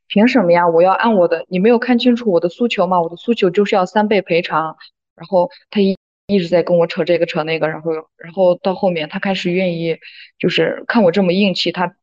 [0.08, 0.68] 凭什么呀？
[0.68, 3.02] 我要按我的，你没有看清楚我的诉求吗？
[3.02, 4.76] 我的诉求就是要三倍赔偿。
[5.16, 5.96] 然后他一
[6.28, 9.98] 一直在跟我扯这个扯那个，然后然后到后面他开始愿意，
[10.39, 11.96] 就是看我这么硬气，他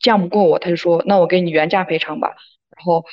[0.00, 2.28] 犟不过我，他就说那我给你原价赔偿吧。
[2.76, 3.04] 然后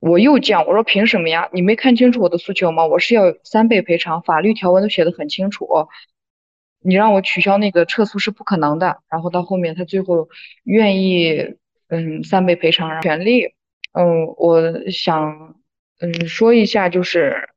[0.00, 1.48] 我又犟，我说凭什么呀？
[1.52, 2.86] 你没看清楚我的诉求吗？
[2.86, 5.66] 我是要三倍赔偿，法律条文都写的很清楚。
[6.84, 10.28] 你让我取消那个撤诉是不可能的，然后到后面他最后
[10.64, 11.54] 愿意，
[11.88, 13.46] 嗯，三倍赔偿权利，
[13.92, 15.56] 嗯，我想，
[16.00, 17.48] 嗯，说一下就是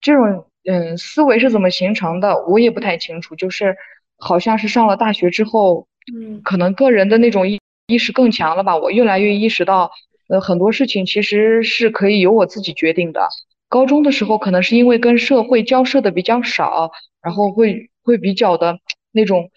[0.00, 3.76] 这种，嗯，思维是怎么形成的，我也不太清楚，就是
[4.18, 9.90] 好像是上了大学之后，嗯，可能个人的那种意意识更强了吧，我越来越意识到，
[10.28, 13.28] 呃，很多事情其实是可以由我自己决定的。
[13.68, 16.92] 高中的时候可能是因为跟社会交涉的比较少，
[17.24, 17.90] 然后会。
[18.06, 18.78] 会比较的
[19.12, 19.50] 那种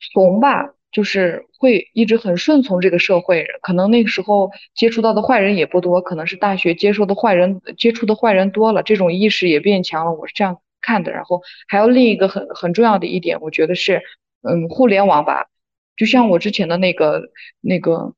[0.00, 3.46] 怂吧，就是会一直很顺从这个社会。
[3.60, 10.12] 可能那个时候接触到的坏人也不多，可能是大学接受的坏人接触的坏人多了，这种意识也变强了。
[10.14, 11.12] 我是这样看的。
[11.12, 14.00] 然后还有另一个很很重要的一点，我觉得是，
[14.40, 15.48] 嗯，互联网吧，
[15.94, 17.20] 就像我之前的那个
[17.60, 18.14] 那个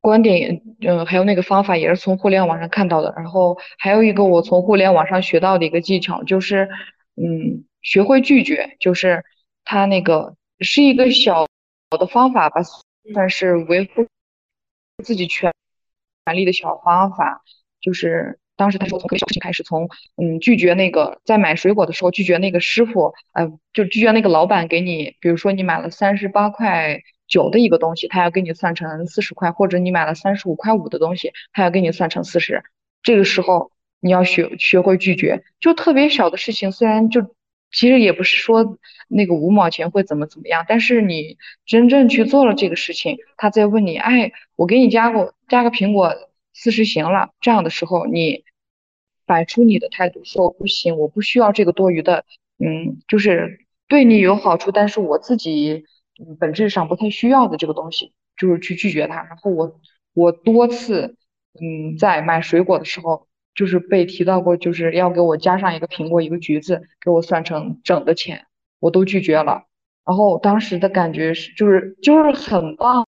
[0.00, 3.12] 观点，嗯，还有那个方法也是从互联网上看到的。
[3.16, 6.68] 然后还有一个我从互联网上学到的一个技巧，就是，
[7.16, 7.64] 嗯。
[7.82, 9.24] 学会拒绝，就是
[9.64, 11.46] 他那个是一个小
[11.98, 12.62] 的方法吧，
[13.12, 14.06] 算是维护
[15.04, 15.52] 自己权
[16.24, 17.42] 权利的小方法。
[17.80, 32.62] 就是当时他说从可以小事情开始，从嗯拒绝那个在买水果的时候拒绝那个师傅，呃，就拒绝那个老板给你，比如说你买了三十八块九的一个东西，他要给你算成四十块，或者你买了三十五块五的东西，他要给你算成四十。
[33.02, 37.34] 这个时候你要学学会拒绝，就特别小的事情，虽然就
[37.72, 46.14] 其实也不是说那个五毛钱会怎么怎么样，但是你真正去做了这个事情，他再问你，哎，我给你加个加个苹果
[46.52, 48.44] 四十行了，这样的时候你
[49.26, 52.24] 摆出你的态度，说不行，我不需要这个多余的，
[52.58, 55.84] 嗯，就是对你有好处，但是我自己
[56.38, 59.16] 本质上不太需要的这个东西，就是去拒绝他。
[59.24, 59.80] 然后我
[60.14, 61.16] 我多次。
[61.54, 68.46] 嗯，在买水果的时候，就是被提到过，就是要给我加上一个苹果，一个橘子，给我算成整的钱，
[68.80, 69.64] 我都拒绝了。
[70.06, 73.06] 然后当时的感觉是，就是就是很棒，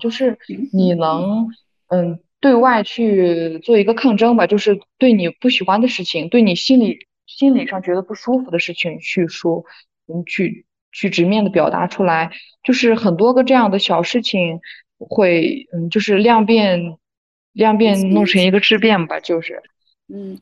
[0.00, 0.38] 就是
[0.72, 1.48] 你能
[1.88, 9.64] 嗯对外去做一个抗争吧，就是对你不喜欢的事情，对你心里心理上觉得不舒服的事情去说，
[10.08, 12.30] 嗯，去去直面的表达出来，
[12.62, 14.60] 就是很多个这样的小事情
[14.98, 16.96] 会嗯，就是量变。
[17.52, 19.60] 量变弄成一个质变吧，就是，
[20.08, 20.38] 嗯，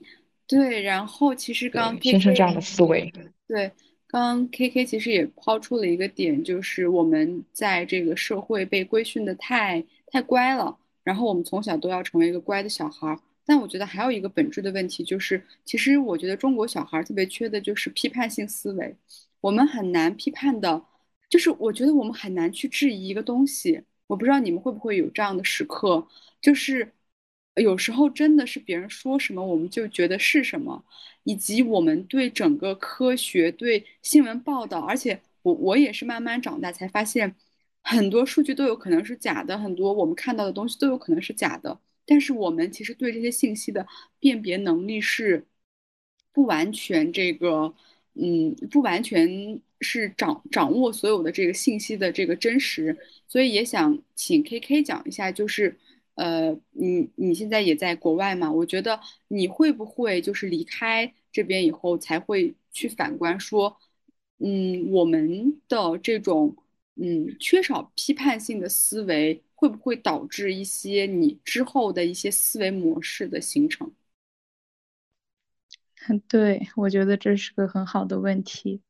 [0.47, 0.83] 对。
[0.83, 3.13] 然后其实刚形成这样的思维，
[3.47, 3.71] 对。
[4.11, 13.19] 刚 K K 其实也抛出了一个点，就是我们在这个社会被规训的太太乖了，然后我们从小都要成为一个乖的小孩。
[13.45, 18.97] 但我觉得还有一个本质的问题，就是其实我觉得中国小孩特别缺的就是批判性思维，
[19.43, 20.83] 我们很难批判的，
[21.29, 23.83] 就是我觉得我们很难去质疑一个东西。
[24.07, 26.07] 我不知道你们会不会有这样的时刻，
[26.41, 26.91] 就是。
[27.61, 30.85] 有时候真的是别人说什么我们就觉得是什么，
[31.25, 37.35] 以及我们对整个科学、对新闻报道，而且我我也是慢慢长大才发现，
[37.83, 41.79] 很多数据都有可能是假的，很多我们看到的东西都有可能是假的。
[42.07, 43.87] 但是我们其实对这些信息的
[44.19, 45.47] 辨别能力是
[46.33, 47.75] 不完全这个，
[48.15, 52.97] 嗯，不完全是掌掌握所有的这个信息的这个真实。
[53.27, 55.77] 所以也想请 K K 讲一下，就是。
[56.19, 58.51] 呃，你你现在也在国外嘛？
[58.51, 63.79] 我觉得你会不会就是离开这边以后才会去反观说，
[64.39, 66.57] 嗯，我们的这种
[66.97, 73.93] 嗯缺少批判性的思维会不会导致一些你之后的一些思维模式的形成？
[76.27, 78.81] 对，我觉得这是个很好的问题，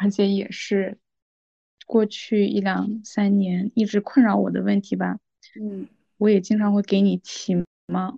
[0.00, 0.98] 而且也是
[1.86, 5.18] 过去一两三年一直困扰我的问题吧。
[5.58, 5.88] 嗯。
[6.18, 7.54] 我也经常会给你提
[7.86, 8.14] 嘛，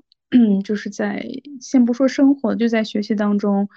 [0.64, 1.24] 就是在
[1.60, 3.68] 先不说生活，就在学习当中，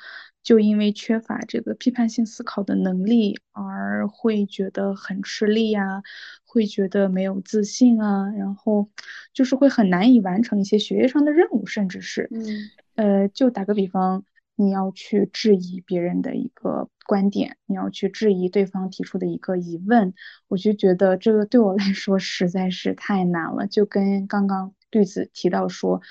[0.42, 6.02] 就因为缺乏这个批判性思考的能力，而会觉得很吃力呀，
[6.46, 8.90] 会觉得没有自信啊，然后
[9.34, 14.24] 就是会很难以完成一些学业上的任务，甚至是，嗯，呃，就打个比方。
[14.56, 20.14] 你要去质疑别人的一个观点，你要去质疑对方提出的一个疑问，
[20.48, 23.68] 我就觉得这个对我来说实在是太难了。
[23.68, 26.02] 就跟刚刚绿子提到说，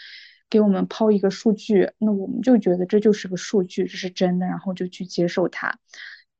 [0.50, 5.78] 给我们抛一个数据，那我们就觉得这就是个数据，这是真的，然后就去接受它。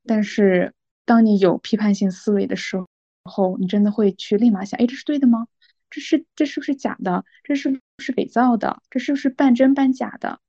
[0.05, 2.77] 但是当你有批判性思维的时
[3.25, 5.47] 候，你真的会去立马想，哎，这是对的吗？
[5.89, 7.25] 这是这是不是假的？
[7.45, 8.83] 这是不是伪造的？
[8.91, 10.41] 这是不是半真半假的？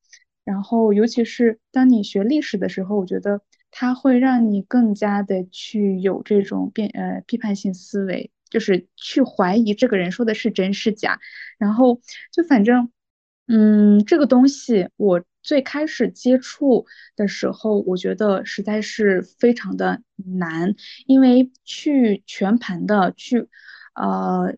[0.46, 11.20] 然后，尤其是当你学历史的时候，我觉得它会让你更加的去有这种变呃批判性思维，就是去怀疑这个人说的是真是假。
[11.58, 12.02] 然后
[12.32, 12.90] 就反正，
[13.48, 20.76] 嗯，这个东西我最开始接触的时候，我觉得实在是非常的难，
[21.06, 23.48] 因为去全盘的去，
[23.96, 24.56] 呃。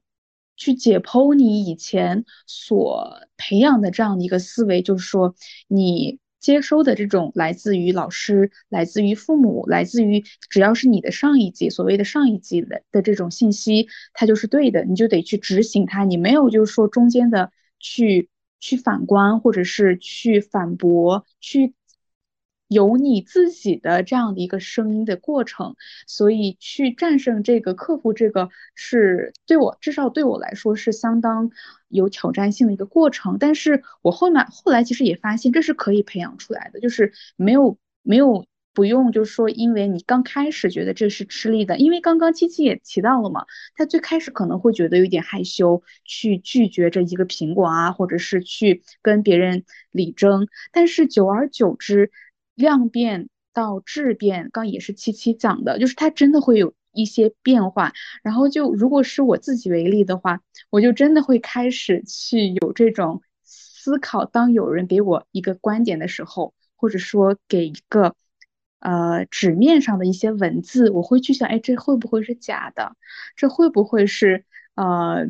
[0.56, 5.36] 去解剖你以前所培养的这样的一个思维，就是说
[5.68, 16.04] 你接收的这种来自于老师、来自于父母、来自于只要是你的上一级所谓的上一级的的这种信息，它就是对的，你就得去执行它。
[16.04, 18.30] 你没有就是说中间的去
[18.60, 21.74] 去反观，或者是去反驳，去。
[22.68, 25.76] 有你自己的这样的一个声音的过程，
[26.08, 31.52] 所以去战胜这个、克服这个，是对我至少对我来说是相当
[31.90, 33.38] 有挑战性的一个过程。
[33.40, 43.46] 但是我后面后来其实也发现，这是可以培养出来的，就是没有没有不用，就是说，因为你刚开始觉得这是吃力的，因为刚刚七七也提到了嘛，
[43.76, 52.12] 他最开始可能会觉得有点害羞，去拒绝这一个苹果啊，或者是去跟别人理争，但是久而久之。
[52.56, 57.94] 量变到质变，刚也是七七讲的，就是它真的会有一些变化。
[58.24, 68.16] 然后就如果是我自己为例的话，我就真的会开始去有这种思考，当有人给我一个观点的时候，或者说给一个
[68.80, 72.96] 呃纸面上的一些文字，我会去想，哎，这会不会是假的？
[73.36, 74.46] 这会不会是
[74.76, 75.28] 呃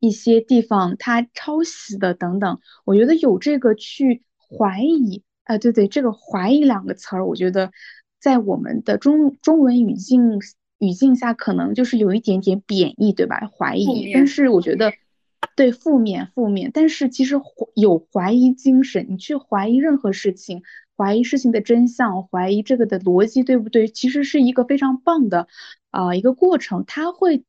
[0.00, 2.60] 一些地方它抄袭的等等？
[2.84, 7.72] 我觉得有这个去怀疑，啊，对对，这个怀疑两个词儿，我觉得
[8.20, 10.38] 在我们的中中文语境
[10.78, 13.50] 语境下，可能就是有一点点贬义，对吧？
[13.58, 14.92] 怀疑，但是我觉得。
[15.54, 17.34] 对，负面负面，但是其实
[17.74, 20.62] 有怀疑精神，你去怀疑任何事情，
[20.96, 25.48] 怀疑事情的真相，怀疑这个的逻辑对不对，其实是一个非常棒的
[25.90, 27.44] 啊一个过程，它会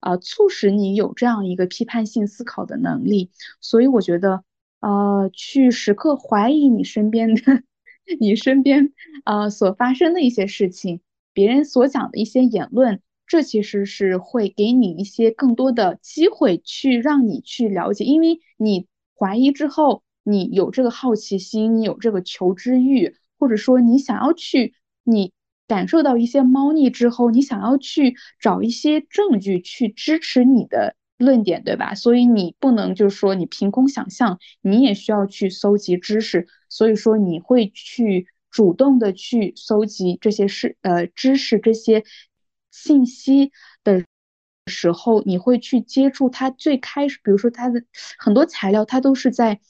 [0.00, 3.30] 啊促使你有这样一个批判性思考的能力。
[3.60, 4.42] 所以我觉得，
[4.84, 7.62] 呃，去时刻怀疑你身边的
[8.20, 8.92] 你身边
[9.24, 11.00] 啊所发生的一些事情，
[11.32, 13.00] 别人所讲的一些言论。
[13.26, 18.86] 这其实是会给你一些更多的机会，去让你去了解，因为你
[19.18, 25.32] 怀疑之后，你有这个好奇心，你有这个求知欲，或者说你想要去，你
[25.66, 31.94] 感受到一些猫腻之后，你想要去找一些证据去支持你的论点，对吧？
[31.94, 42.04] 所以你不能就是说你凭空想象，你也需要去搜集知识，所以说你会去主动的去搜集这些事，呃，知识这些。
[42.76, 43.52] 信息
[43.84, 44.04] 的
[44.66, 46.50] 时候，你会去接触它。
[46.50, 47.84] 最开始，比如说它的
[48.18, 49.60] 很多材料，它都是在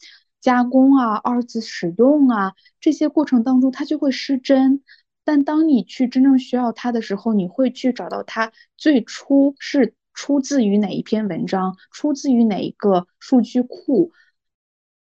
[0.41, 4.83] 加工啊、二次使用啊这些过程当中，它就会失真。
[5.23, 14.13] 但当你去真正需要它的时候，你会去找到它最初是出自于哪一篇文章，出自于哪一个数据库，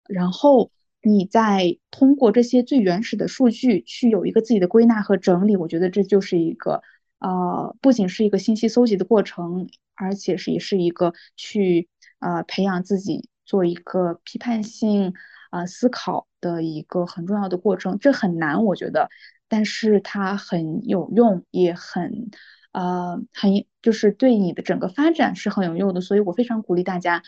[0.07, 0.71] 然后
[1.03, 5.55] 你再通过这些最原始的数据去有一个自己的归纳和整理。
[5.55, 6.81] 我觉得这就是一个。
[7.23, 11.87] 呃，不仅是一个信息搜集的过程，而且是也是一个去
[12.17, 15.13] 呃培养自己做一个批判性
[15.51, 17.99] 啊思考的一个很重要的过程。
[17.99, 19.11] 这很难，我觉得，
[19.47, 22.31] 但是它很有用，也很
[22.71, 26.01] 呃很就是对你的整个发展是很有用的。
[26.01, 27.23] 所以我非常鼓励大家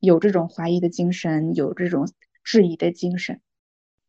[0.00, 2.10] 有这种怀疑的精神，有这种
[2.42, 3.40] 质疑的精神，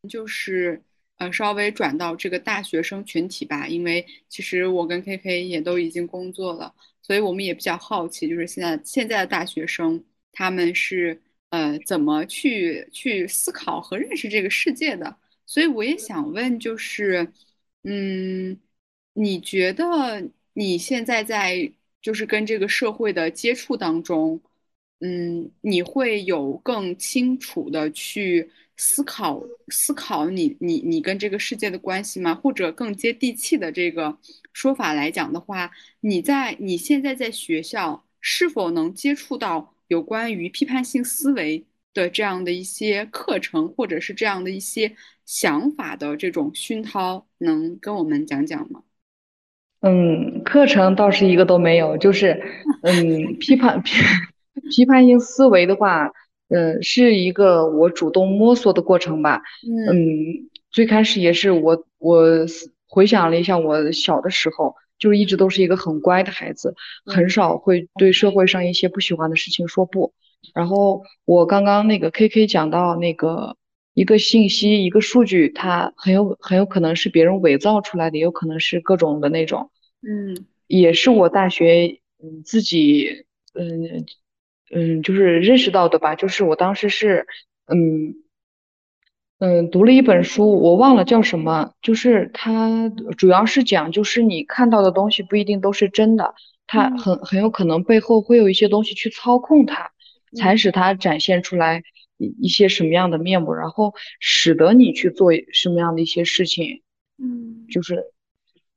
[0.08, 0.82] 就是。
[1.20, 10.02] 呃，稍微转到这个大学生群体吧，因为其实我跟 K K 也都已经工作了，所以我们也比较好奇，就是现在现在的大学生
[10.32, 11.20] 他们是
[11.50, 15.14] 呃怎么去去思考和认识这个世界的。
[15.44, 17.30] 所以我也想问，就是
[17.82, 18.58] 嗯，
[19.12, 20.26] 你觉得
[20.60, 24.40] 你现在在就是跟这个社会的接触当中，
[25.00, 28.50] 嗯，你会有更清楚的去。
[28.82, 32.34] 思考思考你你你跟这个世界的关系吗？
[32.34, 34.16] 或者更接地气的这个
[34.54, 44.96] 说法来讲的话，你在你现在在学校是否能接触到有关于批判性思维的这样的一些课程，或者是这样的一些
[45.26, 48.82] 想法的这种熏陶，能跟我们讲讲吗？
[49.80, 52.42] 嗯，课程倒是一个都没有，就是
[52.82, 54.02] 嗯，批判批
[54.70, 56.10] 批判性思维的话。
[56.52, 59.40] 嗯，是一个我主动摸索的过程吧。
[59.64, 62.24] 嗯，最开始也是我我
[62.88, 66.74] 回想了一下，我小的时候就一直都是一个很乖的孩子，
[67.06, 70.12] 很少会对社会上一些不喜欢的事情说不。
[70.52, 73.54] 然后我刚刚那个 K K 讲到那个
[73.94, 79.70] 一个信息一个数据，它很有很有可能是别人伪造出来的，也有可能是各种的那种。
[80.02, 84.04] 嗯，也是我大学嗯自己嗯。
[84.72, 87.26] 嗯，就是认识到的吧，就是我当时是，
[87.66, 88.14] 嗯
[89.40, 92.88] 嗯，读了一本书，我忘了叫什么，就是它
[93.18, 96.36] 主要是讲，就是你看到的东西不一定都是真的，
[96.68, 99.90] 它很很有可能背后会有一些东西去操控它，
[100.36, 101.82] 才使它展现出来
[102.20, 106.82] 一一些什么样的面目，然后使得你去做什么样的一些事情，
[107.18, 108.04] 嗯，就是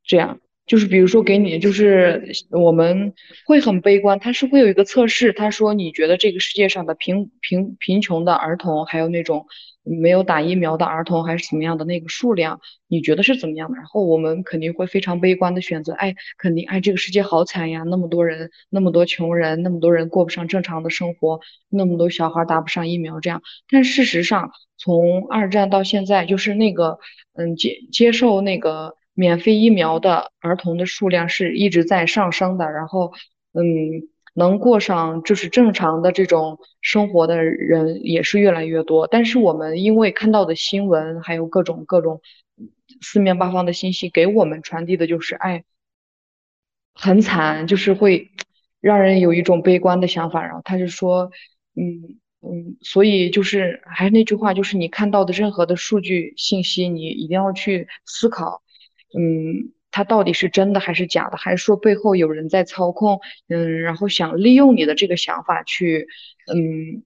[0.03, 0.39] 这样。
[0.65, 3.13] 就是比如说给你，就是我们
[3.45, 9.45] 会很悲观，他是会有一个测试，他说你觉得这个世界上的贫贫贫穷的儿童，还有那种
[9.83, 13.75] 没有打疫苗的儿童，还是怎么样的那个数量，你觉得是怎么样的？
[13.75, 23.41] 然后我们肯定会非常悲观的选择，哎，肯定哎这个世界好惨呀，那么多人，那么多穷人，那么多人过不上正常的生活，那么多小孩打不上疫苗，这样。
[23.69, 26.99] 但事实上，从二战到现在，就是那个
[27.33, 28.95] 嗯接接受那个。
[29.13, 33.13] 免费疫苗的儿童的数量是一直在上升的，然后，
[33.53, 33.63] 嗯，
[34.33, 39.05] 能过上就是正常的这种生活的人也是越来越多。
[39.07, 42.21] 但是我们因为看到的新闻，还有各种各种
[43.01, 45.63] 四面八方的信息给我们传递的就是，哎，
[46.95, 48.31] 很惨，就是会
[48.81, 50.43] 让人有一种悲观的想法。
[50.43, 51.29] 然后他就说，
[51.75, 58.62] 嗯，嗯，所以就是还是那句话，就是你看到的任何的数据信息，你一定要去思考，
[59.17, 66.07] 嗯，它到底是真的还是假的，还是说背后有人在操控，嗯，然后想利用你的这个想法去，
[66.53, 67.03] 嗯，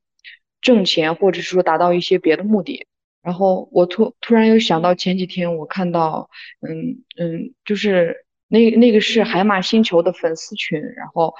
[0.61, 2.87] 挣钱，或者是说达到一些别的目的。
[3.21, 6.29] 然后我突突然又想到前几天我看到，
[6.61, 11.33] 嗯嗯，就是那那个是海马星球的粉丝群，然后，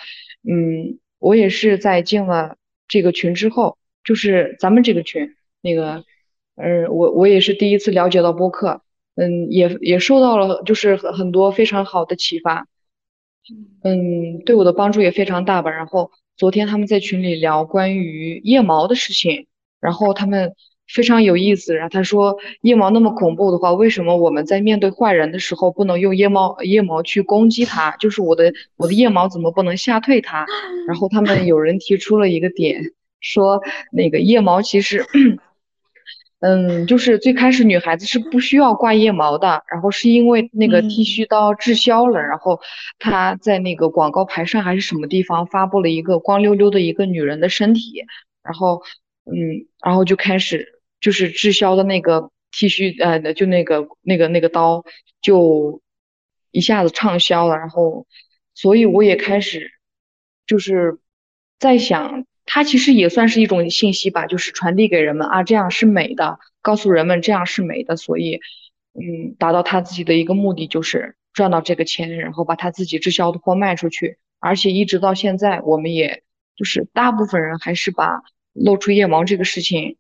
[0.43, 2.57] 嗯，我也是在进了
[2.89, 6.03] 这个群之后，就是咱们这个群那个，
[6.55, 8.82] 嗯，我我也是第一次了解到播客，
[9.18, 12.68] 嗯，也也受到了就是很很多非常好的启发，
[13.84, 15.70] 嗯，对我的帮助也非常大吧。
[15.72, 19.47] 然后昨天他们在群里聊关于腋毛的事情，
[19.82, 20.53] 然后他们。
[20.89, 21.76] 非常有意思。
[21.76, 27.91] 然后他说，腋毛那么恐怖的话，为什么我们在面对坏人的时候不能用腋毛腋毛去攻击他？
[27.97, 30.45] 就是我的我的腋毛怎么不能吓退他？
[30.88, 32.82] 然后他们有人提出了一个点，
[33.20, 33.61] 说
[33.91, 35.05] 那个腋毛其实，
[36.39, 42.59] 嗯，就是最开始女孩子是不需要挂腋毛的，然后是因为那个剃须刀滞销了，然后
[42.99, 48.05] 他在那个广告牌上还是什么地方发布了一个光溜溜的一个女人的身体，
[48.43, 48.81] 然后
[49.25, 50.73] 嗯，然后就开始。
[50.99, 54.83] 就是滞销的那个剃须，呃，就那个那个那个刀，
[55.21, 55.79] 就
[56.49, 57.55] 一下子畅销了。
[57.55, 58.07] 然后，
[58.55, 59.69] 所以我也开始
[60.47, 60.97] 就是
[61.59, 67.95] 在想，它其实也算是一种信息吧，就是传递给人们啊，这样是美的，告诉人们这样是美的。
[67.95, 68.39] 所以，
[68.95, 74.17] 嗯，达到他自己的一个目的，就是赚到这个钱，然后把他自己滞销的货卖出去。
[74.39, 76.23] 而且一直到现在，我们也
[76.55, 78.23] 就是大部分人还是把。
[78.59, 79.97] 露出腋毛这个事情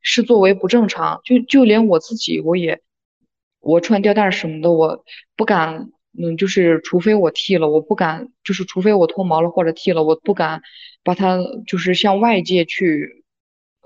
[0.00, 2.80] 是作为不正常，就就连我自己，我也
[3.60, 5.04] 我穿吊带什么的，我
[5.36, 10.62] 不敢，嗯，就是除非我剃了，我不敢，就是除非我脱毛了或者剃了，我不敢
[11.08, 13.24] 把它就是向外界去，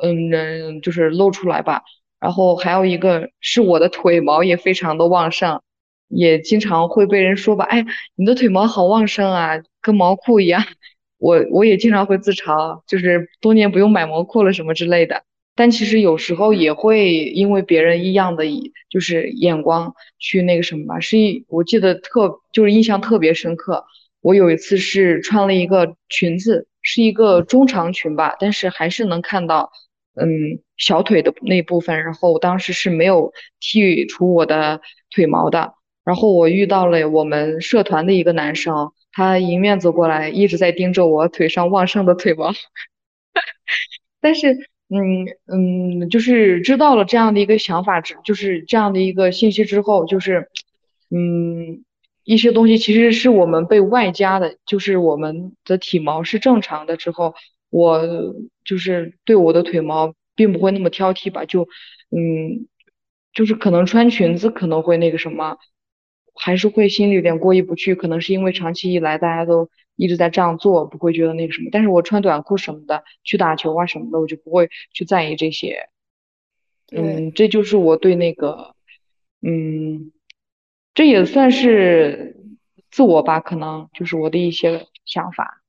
[0.02, 1.82] 嗯，能就是露出来吧。
[2.18, 5.62] 然后还有一个是我的腿毛也非常的旺盛，
[6.08, 10.64] 也经常会被人说吧，哎，你的腿毛好旺盛啊，跟毛裤一样。
[11.18, 15.22] 我我也经常会自嘲，就是多年不用买毛裤了什么之类的。
[15.54, 18.42] 但其实有时候也会因为别人异样的，
[18.90, 20.98] 就是眼光去那个什么吧。
[20.98, 23.84] 是一，我记得特就是印象特别深刻。
[24.20, 29.72] 我有一次是穿了一个裙子，是一个中长裙吧，但是还是能看到，
[30.14, 30.26] 嗯，
[30.76, 32.04] 小腿的那部分。
[32.04, 34.80] 然后我当时是没有剃除我的
[35.10, 35.74] 腿毛的。
[36.04, 38.92] 然后我遇到了我们社团的一个男生。
[39.14, 42.50] 他迎面走过来，一直在盯着我腿上旺盛的腿毛。
[44.22, 44.54] 但是，
[44.88, 50.48] 嗯嗯，就是知道了这样的一个想法，就是这样的一个信息之后，就是，
[51.10, 51.84] 嗯，
[52.24, 57.34] 一些东西其实是我们被外加的，就是我们的体毛是正常的之后，
[57.70, 58.02] 我
[58.64, 61.62] 就是对我的腿毛并不会那么挑剔吧，就，
[62.10, 62.66] 嗯，
[63.32, 65.56] 就是可能穿裙子可能会那个什么。
[66.34, 71.68] 还是会心里有点过意不去，可能是因为长期以来大家都一直在这样做，不会觉得那个什么。
[71.70, 75.90] 但是我穿短裤什么的去打球啊什么的，我就不会去在意这些。
[76.90, 78.74] 嗯，这就是我对那个，
[79.42, 80.10] 嗯，
[80.94, 82.36] 这也算是
[82.90, 85.62] 自我吧，可能就是我的一些想法。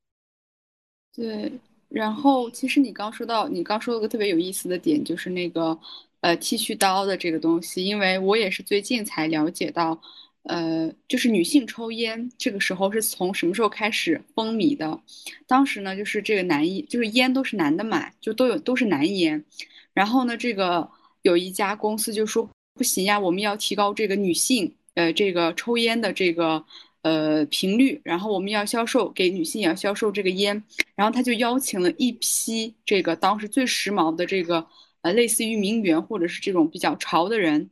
[1.16, 1.52] 对，
[1.90, 5.78] 然后其实你刚说到，你刚说了个特别有意思的点，就是那个
[6.22, 10.02] 呃剃须刀的这个东西，因为我也是最近才了解到。
[10.44, 15.00] 呃，就是女性抽烟，这个时候是从什么时候开始风靡的？
[15.48, 19.42] 当时呢，就是这个男烟，就是烟都是男的买，就都有都是男烟。
[19.94, 20.90] 然后呢，这个
[21.22, 26.64] 有一家公司就说不行呀，我们要提高这个女性呃这个抽烟的这个
[27.02, 30.64] 呃频率，然后我们要销售给女性也要销售这个烟。
[30.96, 34.68] 然后他就邀请了一批这个当时最时髦的这个
[35.02, 37.70] 呃类似于名媛或者是这种比较潮的人。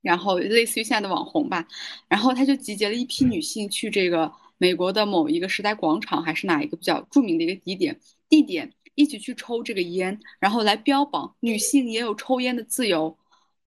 [0.00, 1.68] 然后类似于现在的网红吧，
[2.08, 13.16] 然后他就集结了一批女性去这个美国的某一个时代广场，还是哪一个比较著名的一个地点，地点一起去抽这个烟，然后来标榜女性也有抽烟的自由。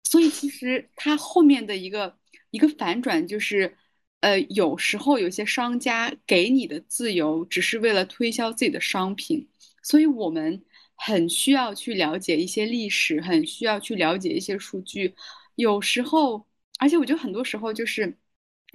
[0.04, 2.16] 所以其实他后面的一个
[2.52, 3.76] 一个反转就是，
[4.20, 9.48] 呃，有时候有些商家给你的自由只是为了推销自己的商品，
[9.82, 10.62] 所以我们
[10.94, 15.14] 很需要去了解一些历史，很需要去了解一些数据。
[15.56, 16.46] 有时候，
[16.78, 18.16] 而且我觉得很多时候，就是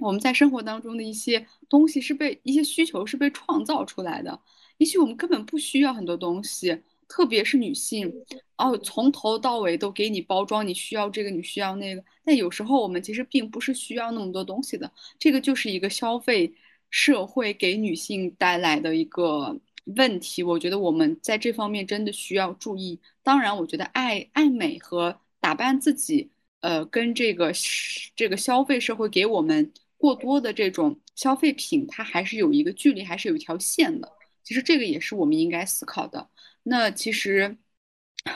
[0.00, 4.38] 我们在生活当中的一些东西是被一些需求是被创造出来的。
[4.78, 8.12] 也许我们根本不需要很多东西，特别是女性，
[8.58, 12.04] 哦，从头到尾都给你包装，你需要这个，你需要那个。
[12.24, 14.92] 但有时候我们其实并不是需要那么多东西的。
[15.18, 16.52] 这个就是一个消费
[16.90, 19.58] 社会给女性带来的一个
[19.96, 23.00] 问题，我觉得我们在这方面真的需要注意。
[23.22, 26.30] 当然，我觉得爱爱美和打扮自己，
[26.60, 27.52] 呃，跟这个
[28.14, 34.12] 这个消费社会给我们过多的这种消费品，它还是有一个距离，还是有一条线的。
[34.44, 36.28] 其实这个也是我们应该思考的。
[36.68, 37.56] 那其实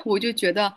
[0.05, 0.75] 我就觉得，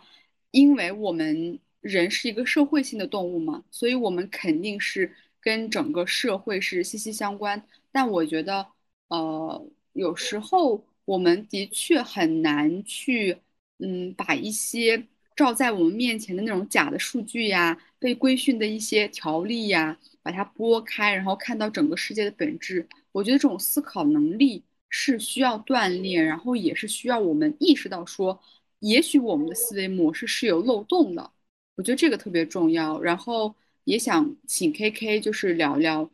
[0.50, 7.62] 因为我们人是一个社会性的动物嘛，所以我们肯定是跟整个社会是息息相关。
[7.92, 8.66] 但我觉得，
[9.08, 9.70] 呃。
[9.96, 13.38] 有时候我们的确很难去，
[13.78, 22.86] 嗯，把一些照在我们面前的那种假的数据呀、被规训的一些条例呀，把它拨开，然后看到整个世界的本质。
[23.12, 28.40] 我觉得这种思考能力是需要锻炼，然后也是需要我们意识到说，
[28.80, 31.32] 也许我们的思维模式是有漏洞的。
[31.76, 33.00] 我觉得这个特别重要。
[33.00, 36.10] 然后也想请 K K 就是聊聊，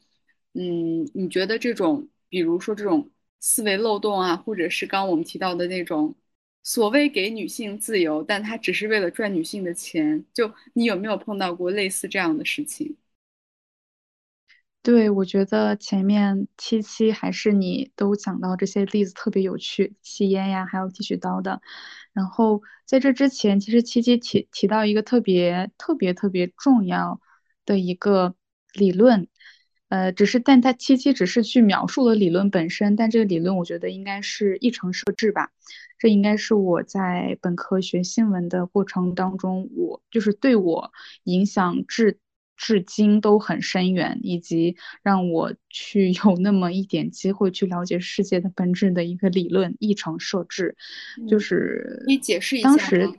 [0.55, 3.11] 嗯，你觉得这种，比如说这种。
[3.45, 6.15] 思维漏洞啊，或者是刚我们提到的那种
[6.63, 10.25] 所谓给女性自由，但他只是为了赚女性的钱。
[10.33, 12.97] 就你有没有碰到过类似这样的事情？
[14.83, 21.63] 对，我觉得前面七七还是你都讲到这些例子特别有趣，吸烟呀，还有剃须刀的。
[22.13, 27.21] 然后在这之前，其实七七提提到一个特别特别特别重要
[27.65, 28.35] 的一个
[28.73, 29.29] 理论。
[29.89, 35.53] 呃，只是，但他七七只是去描述了理论本身，但这个理论我觉得应该是议程设置吧。
[35.99, 40.93] 这应该是我在本科学新闻的过程当中，我就是对我
[41.25, 42.19] 影响至
[42.63, 50.77] 至今都很深远，以及让我去有那么一点机会去了解世界的本质的一个理论——议程设置。
[51.29, 52.69] 就是你解释一下。
[52.69, 53.11] 当时，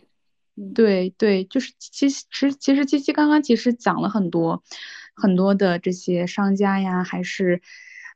[0.74, 4.64] 对对，就是其实其实七七刚刚其实讲了很多。
[5.16, 7.62] 很多的这些商家呀，还是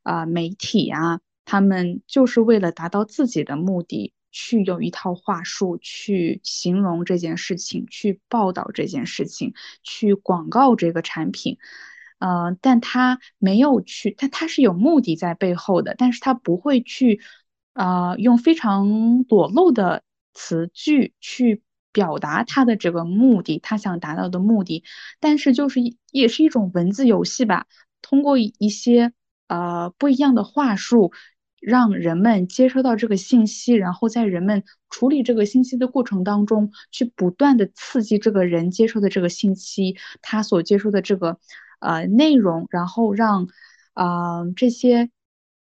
[0.03, 11.57] 啊媒体呀，他们就是为了达到自己的目的，去有一套话术去形容这件事情，去报道这件事情，去广告这个产品。
[12.19, 17.19] 呃，但他没有去，但他是有目的在背后的，但是他不会去
[17.73, 20.03] 啊用非常裸露的
[20.35, 21.63] 词句去。
[21.93, 24.83] 表达他的这个目的，他想达到的目的，
[25.19, 25.79] 但是就是
[26.11, 27.65] 也是一种文字游戏吧，
[28.03, 29.13] 通过一些
[29.47, 31.11] 呃不一样的话术，
[31.69, 41.39] 让人们接收到这个信息，然后在人们处理这个信息的过程当中，去不断的刺激这个人接收的这个信息，他所接收的这个
[41.81, 43.49] 呃内容，然后让
[43.91, 45.09] 啊这些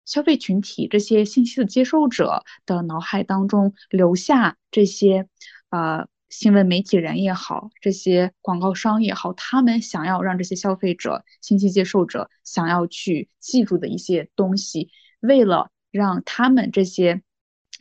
[0.05, 5.29] 消费群体、这些信息的接受者的脑海当中留下这些
[5.71, 6.09] 呃。
[6.31, 14.91] 新闻媒体人也好，这些广告商也好，他们想要让这些消费者、信息接受者想要去记住的一些东西，
[15.21, 17.23] 为了让他们这些，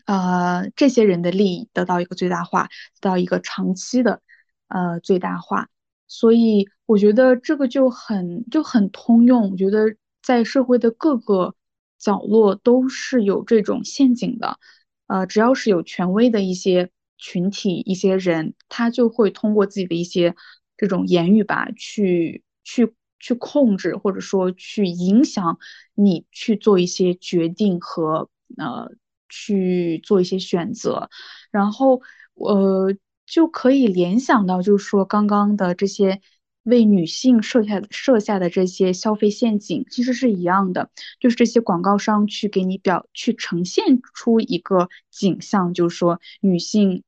[0.06, 2.70] 呃，这些人的利益得到一个最大化，
[3.02, 4.22] 得到一个长期的，
[4.68, 5.70] 呃，最大化。
[6.08, 9.52] 所以我觉得这个就很就很通用。
[9.52, 11.56] 我觉得在社会的各个
[11.98, 14.60] 角落都是有这种陷阱的，
[15.08, 16.92] 呃，只要是有权威的一些。
[17.16, 20.36] 群体一些人，他就会通过自己的一些
[20.76, 22.94] 这种言语吧，去去
[23.24, 25.58] 去控制，或者说去影响
[25.96, 28.92] 你去做一些决定和呃
[29.30, 31.10] 去做一些选择，
[31.50, 32.02] 然后
[32.34, 32.94] 呃
[33.26, 36.20] 就可以联想到，就是说刚刚的这些
[36.64, 40.90] 为女性设下设下的这些消费陷阱，其实是一样的，
[41.22, 47.04] 就是这些广告商去给你表去呈现出一个景象，就是说女性。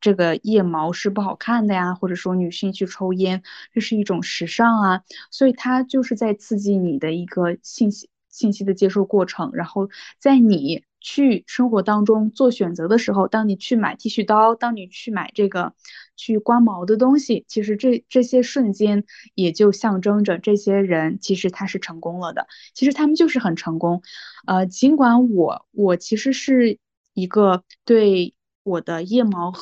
[0.00, 3.42] 这个腋毛是不好看的呀，或者说女性去抽烟，
[3.72, 9.88] 这是一种时尚啊，所以它就是在刺激你的一个信息信息的接受过程，然后
[10.18, 15.74] 在你去生活当中做选择的时候，当你去买剃须刀，当你去买这个
[16.16, 19.04] 去刮毛的东西，其实这这些瞬间
[19.34, 24.02] 也就象征着这些人其实他是成功了的，其实他们就是很成功，
[24.46, 26.78] 呃，尽管我我其实是
[27.14, 28.34] 一个对。
[28.62, 29.52] 我的腋毛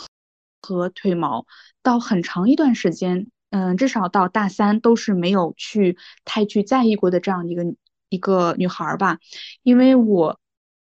[0.63, 1.47] 和腿毛
[1.83, 7.65] 到很长一段时间，嗯，至少到大三都是没有去太去在意过的这样一个
[8.09, 9.19] 一个女孩吧，
[9.63, 10.41] 因为我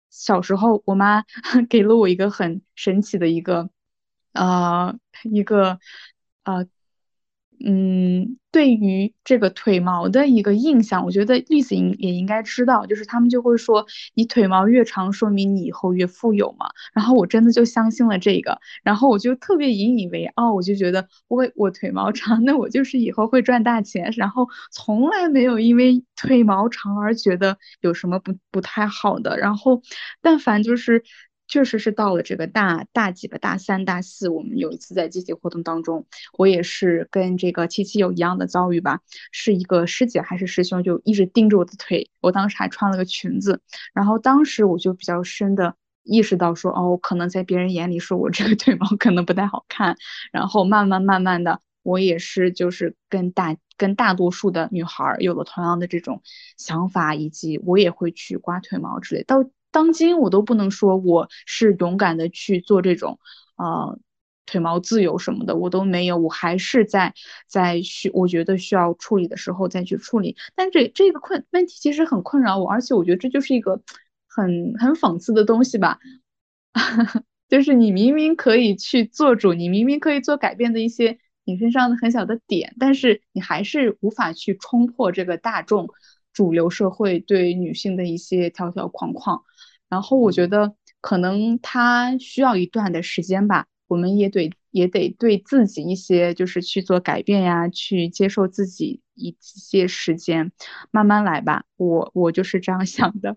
[0.09, 1.23] 小时候我妈
[1.69, 3.69] 给了我一个很神奇的一个，
[4.33, 5.79] 呃，一个
[6.43, 6.67] 呃。
[7.65, 16.67] 嗯，对于这个腿毛的一个印象，我觉得栗子应也应该知道，就是他们就会说，你腿毛越长，说明你以后越富有嘛。
[16.93, 24.11] 然后我真的就相信了这个，然后我就特别引以为傲，我就觉得我我腿毛长，那我就是以后会赚大钱。
[24.17, 29.37] 然后从来没有因为腿毛长而觉得有什么不不太好的。
[29.37, 29.81] 然后，
[30.21, 31.03] 但凡就是。
[31.51, 36.05] 确实是到了这个大大几吧，大三、大四，我们有一次在集体活动当中，
[36.37, 39.01] 我也是跟这个七七有一样的遭遇吧，
[39.33, 43.61] 是一个师姐还是师兄，就一直盯着我的腿，我当时还穿了个裙子，
[43.93, 49.97] 然后当时我就比较深的意识到说，哦，可能在别人眼里说我这个腿毛可能不太好看，
[50.31, 56.21] 然后慢慢慢慢的，我也是就是跟大跟大多数的女孩有了同样的这种
[56.55, 59.43] 想法，以及我也会去刮腿毛之类，到。
[59.71, 63.19] 当今我都不能说我是勇敢的去做这种，
[63.55, 63.99] 呃，
[64.45, 67.13] 腿毛自由什么的，我都没有，我还是在
[67.47, 70.35] 在需我觉得需要处理的时候再去处理。
[70.55, 73.81] 但这这个困问题其实很困扰我，而且我觉得这就是一个
[74.27, 75.99] 很很讽刺的东西吧，
[77.47, 85.87] 就是你明明可以去做主，你明明可以做改变的一些你身上的很小的点，但是你还是无法去冲破这个大众
[86.33, 89.43] 主流社会对女性的一些条条框框。
[89.91, 100.53] 然后我觉得可能他需要一段的时间吧，我们也得也得对自己一些就是去做改变呀，去接受自己一些时间，
[100.91, 101.65] 慢慢来吧。
[101.75, 103.35] 我我就是这样想的。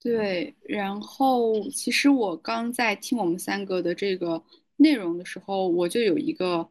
[0.00, 4.42] 对，然后其实我刚在听我们三个的这个
[4.76, 6.66] 内容的时候，我就有一个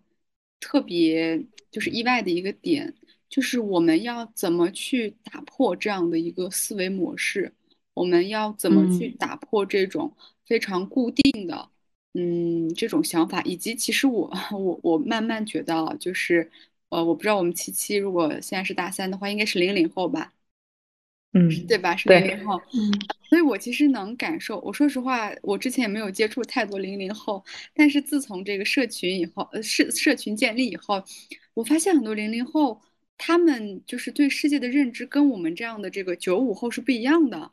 [0.59, 2.95] 特别就是意外的一个点，
[3.29, 7.53] 就是我们要怎么去打破这样的一个思维模式。
[7.95, 10.15] 我们要怎么去打破这种
[10.45, 11.69] 非常固定的，
[12.13, 16.51] 嗯，这种想法，以及其实我 我我慢慢觉得，就是，
[16.89, 20.33] 呃，我不知道我们七七如果现在是大三的话，应该是零零后吧，
[21.33, 21.95] 嗯，对吧？
[21.95, 22.91] 是零零后，嗯，
[23.29, 24.59] 所以我其实能感受。
[24.59, 27.43] 我说实话，我之前也没有接触太多零零后，
[27.73, 31.03] 但是自从这个社群以后，呃，社社群建立以后，
[31.53, 32.81] 我发现很多零零后
[33.17, 37.51] 他们就是对世界的认知跟我们这样的这个九五后是不一样的。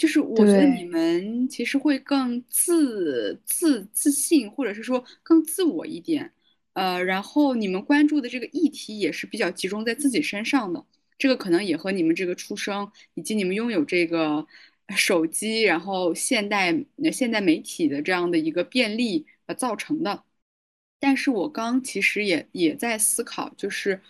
[0.00, 6.32] 就是我觉得你们其实会更自自自信，或者是说更自我一点，
[6.72, 10.82] 呃，然后你们关注的这个议题也是比较集中在自己身上的。
[11.18, 14.46] 这个可能也和你们这个出生以及你们拥有这个
[14.96, 16.74] 手机，然后现代
[17.12, 20.24] 现代媒体的这样的一个便利呃造成的。
[20.98, 24.00] 但是我刚其实也也在思考，就是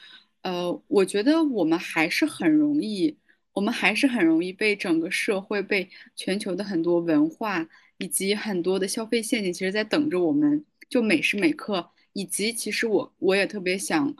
[0.42, 3.16] 呃，我觉得我们还是很容易。
[3.52, 10.64] 我们还是很容易被整个社会、被全球的很多文化以及很多的消费陷阱，其实在等着我们。
[10.88, 14.12] 就每时每刻，以及其实我我也特别想，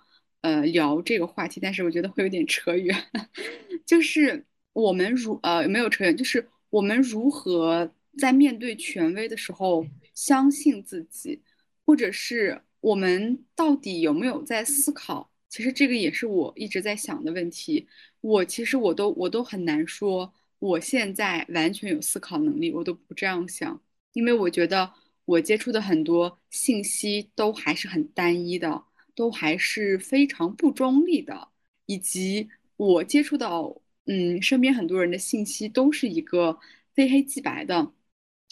[0.43, 2.97] 呃，聊这个话题，但是我觉得会有点扯远。
[3.85, 11.41] 就是我们如呃没有扯远，就是我们如何在面对权威的时候相信自己，
[11.85, 15.28] 或者是我们到底有没有在思考？
[15.49, 17.89] 其实这个也是我一直在想的问题。
[18.20, 23.80] 我其实我都我都很难说，我现在完全有思考能力，我都不这样想，
[24.12, 24.92] 因为我觉得
[25.24, 31.48] 我接触的很多信息都还是很单一的，都还是非常不中立的，
[31.86, 36.58] 以及我接触到嗯身边很多人的信息都是一个
[36.94, 37.92] 非黑即白的，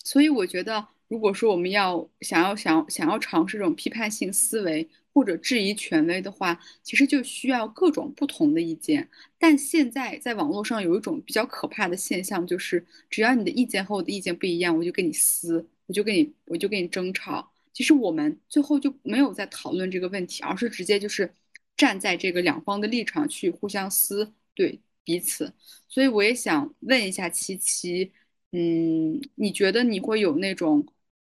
[0.05, 4.89] 所以我觉得如果说我们要想要想想要尝试这种批判性思维。
[5.19, 9.09] 或者质疑权威的话，其实就需要各种不同的意见。
[9.37, 17.53] 但现在在网络上有一种比较可怕的现象，就是只要你的意见和我的意见不一样，我就跟你撕，我就跟你，我就跟你争吵。
[17.73, 21.35] 其实我们最后就没有在讨论这个问题，而是直接就是
[21.77, 25.53] 站在这个两方的立场去互相撕对彼此。
[25.89, 28.13] 所以我也想问一下七七，
[28.53, 30.87] 嗯，你觉得你会有那种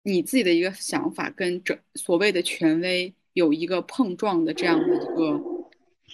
[0.04, 3.12] 你自己的一个想法跟这所谓的权威？
[3.34, 5.42] 有一个碰撞的这样的一个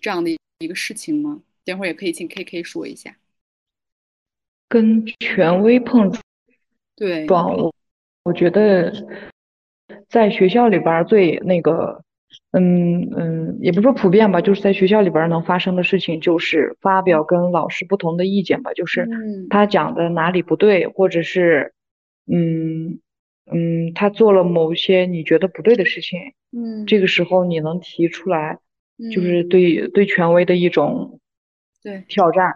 [0.01, 1.41] 这样的一个事情吗？
[1.65, 3.17] 等会儿也可以请 K K 说一下。
[4.69, 6.21] 跟权威碰撞，
[6.95, 7.73] 对，我
[8.23, 8.93] 我觉得
[10.09, 12.03] 在学校里边最那个，
[12.51, 19.07] 嗯嗯，也不说普遍吧，就是在学校里边能发生的事情，就是发表跟老师不同的意见吧，就是
[19.49, 21.73] 他讲的哪里不对，或者是
[22.31, 22.99] 嗯。
[23.49, 26.19] 嗯，他做了某些你觉得不对的事情，
[26.51, 28.59] 嗯，这个时候你能提出来，
[29.13, 31.19] 就是对对权威的一种
[31.83, 32.05] 对。
[32.07, 32.55] 挑战。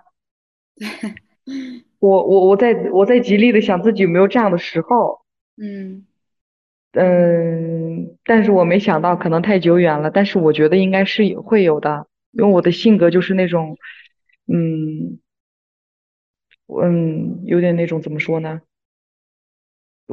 [1.46, 1.84] 对。
[2.00, 5.20] 我我我在我在极力的想自己有没有这样的时候，
[5.58, 6.06] 嗯。
[6.94, 13.78] 嗯，但是我没想到可能太久远了，但是我觉得应该是有会有的，因为我的性格就是那种，
[14.48, 15.20] 嗯
[16.68, 18.62] 嗯，有点那种怎么说呢？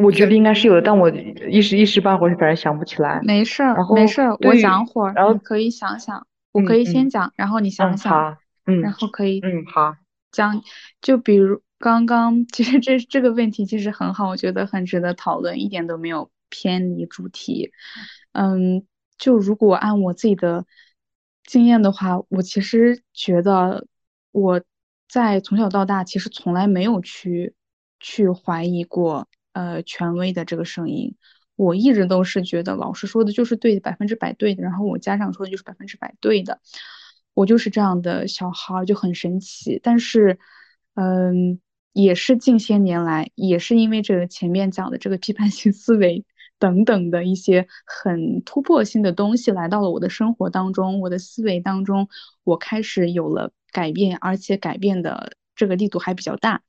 [0.03, 3.20] 我觉得应该是有的，但我一时一时半会儿反正想不起来。
[3.24, 9.96] 没事儿，没事儿，我讲会儿，然后可以想想，我可以先讲，然后你想想，嗯，然后可以，嗯，好，
[10.30, 10.62] 讲
[11.01, 17.72] 就比如刚刚，其实这这个问题其实很好，我觉得很值得讨论，一点都没有偏离主题。
[18.32, 18.86] 嗯，
[19.18, 20.64] 就如果按我自己的
[21.44, 23.86] 经验的话，我其实觉得
[24.32, 24.61] 我
[25.09, 27.55] 在从小到大其实从来没有去
[27.99, 29.26] 去怀疑过
[29.59, 31.17] 呃权威的这个声音。
[31.57, 36.61] 我一直都是觉得老师说的就是对的，百分之百对的，然后我家长说的就是百分之百对的，
[37.35, 39.81] 我就是这样的小孩，就很神奇。
[39.83, 40.39] 但是，
[40.95, 41.61] 嗯，
[41.93, 46.25] 也是近些年来，也是因为这个前面讲的这个批判性思维
[46.61, 52.09] 等等的一些很突破性的东西来到了我的生活当中，我的思维当中，
[52.45, 56.63] 我开始有了改变，而且改变的这个力度还比较大，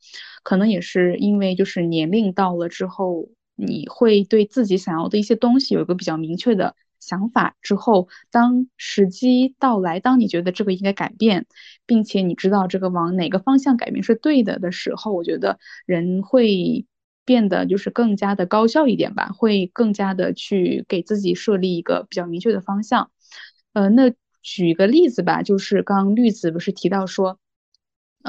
[0.44, 3.30] 可能也是因为就是年龄到了之后。
[3.62, 11.46] 你会对自己想要的一些东西有一个比较明确的想法之后，当时机到来，当你觉得这个应该改变，
[11.86, 16.86] 并且你知道这个往哪个方向改变是对的的时候，我觉得人会
[17.26, 23.12] 变得就是更加的高效一点吧，会更加的去给自己设立一个比较明确的方向。
[23.74, 27.40] 呃，那举个例子吧，就是刚刚绿子不是提到说，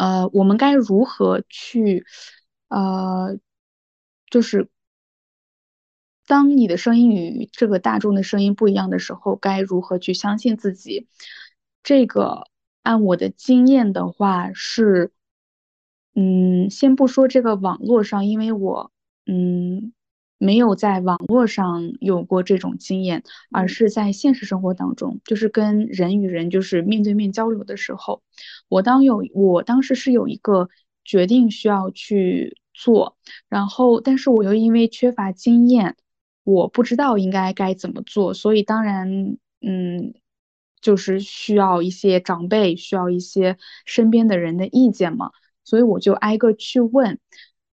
[0.00, 2.06] 呃，我们该如何去，
[2.68, 3.38] 呃，
[4.30, 4.68] 就是。
[6.26, 11.08] 当你的声音与这个大众的声音不一样的时候，该如何去相信自己？
[11.82, 12.44] 这个
[12.84, 15.12] 按我的经验的话是，
[16.14, 18.92] 嗯，先不说这个网络上，因为我
[19.26, 19.92] 嗯
[20.40, 23.22] 没有在网络上有过这种经验，
[23.52, 28.22] 而是在现实生活当中，就是跟人与人就是面对面交流的时候，
[28.68, 30.68] 我当有我当时是有一个
[31.04, 33.16] 决定需要去做，
[33.48, 35.96] 然后但是我又因为缺乏经验。
[36.42, 40.14] 我不知道应该该怎么做，所以当然，嗯，
[40.80, 45.30] 就是需要一些长辈，需要一些身边的人的意见嘛。
[45.64, 47.20] 所以我就挨个去问，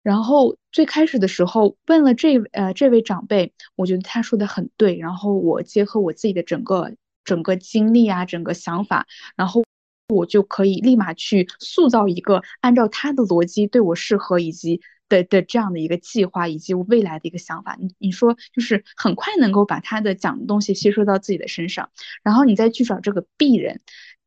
[0.04, 6.92] 然后最开始的时候问了这呃这位长辈，我觉得他说的很对，然后我结合我自己的整个
[7.24, 9.64] 整个经历啊，整个想法，然后
[10.10, 14.82] 我就可以立马去塑造一个按照他的逻辑对我适合以及。
[15.10, 21.92] 的的这样的一个计划以及未来的一个想法，你你说就是很快能够把他的讲的东西吸收到自己的身上，
[22.24, 23.82] 然后你再去找这个 B 人，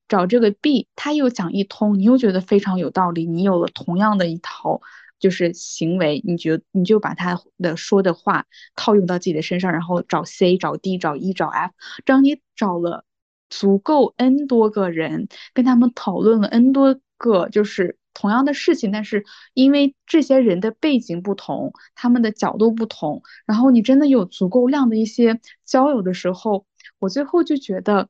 [0.07, 4.81] 找这个 B，他又讲一通，你又觉得非常有道理，你有了同样的一套
[5.19, 11.73] 就是行为，你觉你就把他的说的话套用到自己的身上，然后找 C，找 D，找 E，找 F，
[12.05, 13.05] 当你找了
[13.49, 17.99] 足够 N 多个人，跟他们讨论了 N 多个就是。
[18.19, 26.65] 同样的事情，但是因为这些人的背景不同，他们的角度不同，然后你真的有足够量的一些交友的时候，
[26.99, 28.09] 我最后就觉得，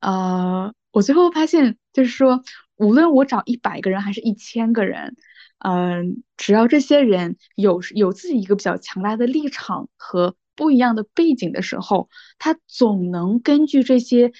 [0.00, 2.42] 呃，我最后发现就是说，
[2.74, 5.14] 无论我找一百个人还是一千个人，
[5.60, 14.32] 嗯，只要这些人有有自己一个比较强大的立场和不一样的背景的时候，他总能根据这些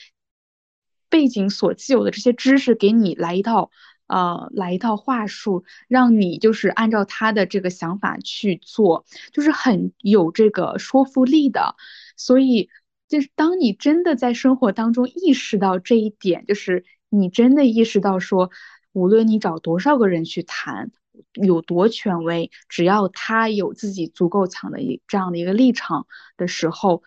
[1.09, 3.71] 背景所既有的这些知识，给你来一套。
[4.13, 11.77] 呃，来一套话术，让你就是按照他的这个想法去做，就是很有这个说服力的。
[12.17, 12.71] 所以，
[13.07, 18.51] 就是当你真的在生活当中意识到这一点，就是你真的意识到说，
[18.93, 20.91] 无论你找多少个人去谈，
[21.33, 26.07] 有多权威，只要他有自己足够强的一这样的一个立场
[26.37, 27.03] 的时候，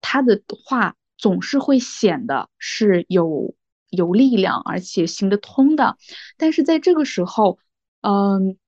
[0.00, 3.54] 他的话总是会显得是有。
[3.90, 5.96] 有力量，而且行得通的，
[6.36, 7.60] 但是在这个时候，
[8.00, 8.58] 嗯，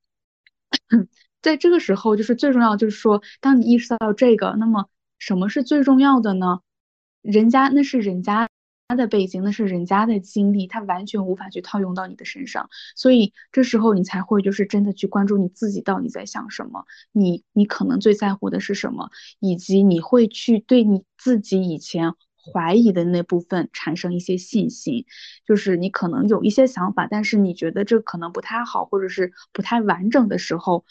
[1.42, 4.88] 在这个时候，就是最重要，就是说，当你意识到这个，那么
[5.18, 6.60] 什么是最重要的呢？
[7.22, 8.48] 人家那是人家
[8.89, 19.11] 他的背景，那是人家的经历，他完全无法去套用到你的身上，所以这时候你才会就是真的去关注你自己到底在想什么，你你可能最在乎的是什么，
[19.41, 22.14] 以及你会去对你自己以前。
[22.55, 25.05] 怀疑的那部分产生一些信心，
[25.45, 30.84] 就是你可能有一些想法，但是你觉得这可能不太好，或者是不太完整的时候，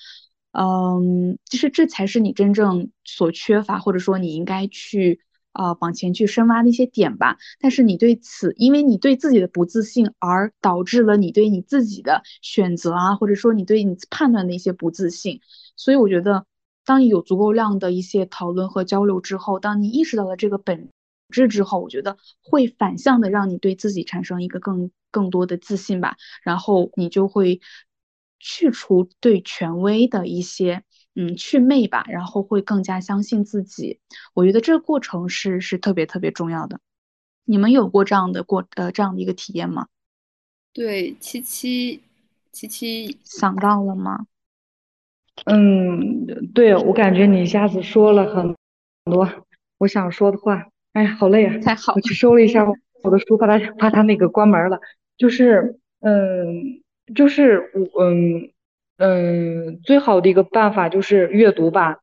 [0.51, 5.21] 嗯，其实这才是你真正所缺乏，或者说你应该去
[5.55, 7.37] 呃往前去深挖的一些点吧。
[7.59, 15.41] 但是你对此，因为你对自己的不自信，而导致了你对你自己的选择啊，或者说你对你判断的一些不自信。
[15.75, 16.45] 所以我觉得，
[16.85, 20.89] 当你有足够量的一些讨论和交流之后，当你意识到了这个本。
[21.31, 27.61] 质之后，我觉得会反向的让你对自己产生一个更更多的自信吧，然后你就会
[28.39, 30.83] 去除对权威的一些
[31.15, 33.99] 嗯祛魅吧，然后会更加相信自己。
[34.33, 36.79] 我觉得这个过程是是特别特别重要的。
[37.45, 39.87] 你们有过这样的过呃这样的一个体验吗？
[40.73, 42.01] 对，七七
[42.51, 44.27] 七七想到了吗？
[45.45, 48.55] 嗯，对，我感觉你一下子说了很
[49.05, 49.29] 多
[49.77, 50.67] 我想说的话。
[50.93, 51.57] 哎呀，好累啊！
[51.59, 52.65] 太好，我去收了一下
[53.03, 54.79] 我的书，怕他怕他那个关门了。
[55.17, 56.81] 就是，嗯，
[57.13, 58.49] 就是我，嗯
[58.97, 61.99] 嗯，最好的一个办法就是阅读吧。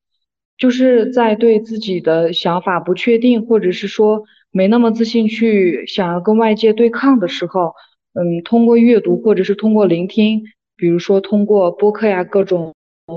[0.59, 7.75] 就是在对自己的想法不确定，或者是说没那么自信，去想要跟外界对抗的时候，
[8.15, 10.45] 嗯，通过阅读或者是通过聆听，
[10.77, 12.75] 比如说通过播客呀各种。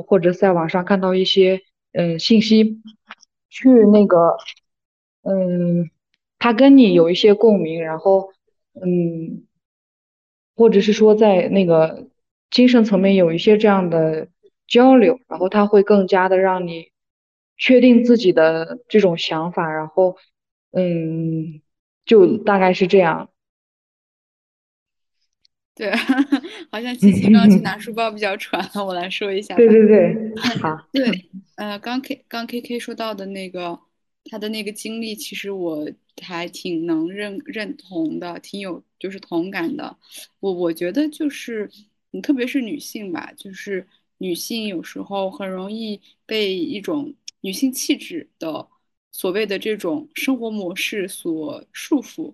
[0.07, 1.61] 或者在网上看到一些
[1.93, 2.81] 嗯信息，
[3.49, 4.35] 去那个
[5.21, 5.89] 嗯，
[6.39, 8.31] 他跟你有一些共鸣，然后
[8.73, 9.45] 嗯，
[10.55, 12.07] 或者是说在那个
[12.49, 14.27] 精神层面有一些这样的
[14.67, 16.89] 交流，然后他会更加的让你
[17.57, 20.17] 确定自己的这种想法，然后
[20.71, 21.61] 嗯，
[22.05, 23.29] 就大概是这样。
[25.75, 25.91] 对，
[26.71, 29.55] 好像琪琪刚去 拿书包比较喘，我来说一下。
[29.55, 30.15] 对对对，
[30.61, 30.87] 好。
[30.93, 33.77] 对，呃，刚 K 刚 K K 说到的那个
[34.23, 35.85] 他的那个经历，其实我
[36.21, 39.97] 还挺能认认同的，挺有就是同感的。
[40.39, 41.69] 我我觉得就是，
[42.15, 43.87] 你特别是女性吧，就是
[44.17, 48.67] 女性有时候很容易被一种女性气质的
[49.11, 52.33] 所谓的这种生活模式所束缚。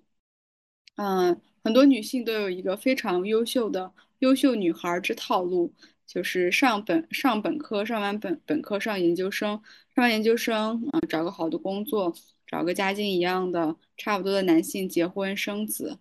[0.95, 1.41] 嗯。
[1.63, 5.71] 很多女性都有一个非常优秀的优秀女孩之套路，
[6.07, 9.61] 就是上本上本科，上完本本科上研究生，
[9.93, 12.11] 上完研究生啊，找个好的工作，
[12.47, 15.99] 找个家境一样的差不多的男性结婚生子，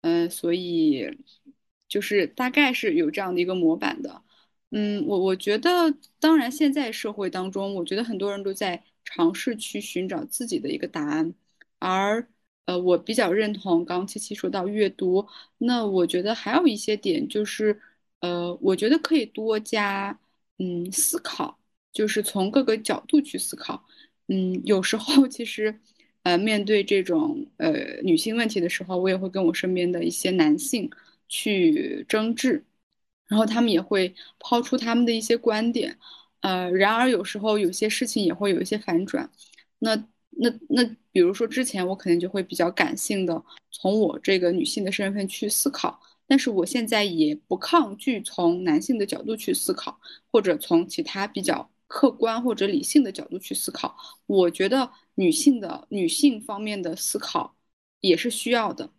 [0.00, 1.06] 嗯，所以
[1.92, 4.22] 就是大概是有这样的一个模板的，
[4.70, 11.34] 嗯，我我觉得，当然现在社会当中，我觉得很多人都在尝试去寻找自己的一个答案，
[11.78, 12.26] 而。
[12.64, 15.26] 呃，我比较认同刚刚七七说到阅读，
[15.58, 17.76] 那我觉得还有一些点就是，
[18.20, 20.16] 呃，我觉得可以多加
[20.58, 21.58] 嗯思考，
[21.92, 23.84] 就是从各个角度去思考。
[24.28, 25.76] 嗯，有时候其实，
[26.22, 30.88] 呃，面对这种呃女性问题的时候，我也会跟我身边的一些男性
[31.32, 32.62] 去争执，
[33.26, 35.98] 然后他们也会抛出他们的一些观点，
[36.40, 39.30] 呃，然而有时候有些事情也会有一些反转，
[39.78, 40.08] 那。
[40.34, 53.94] 那那，比如说之前我可能就会比较感性的从我这个女性的身份去思考，但是我现在也不抗拒从男性的角度去思考，或者从其他比较客观或者理性的角度去思考。
[54.26, 57.54] 我觉得女性的女性方面的思考
[58.00, 58.90] 也是需要的，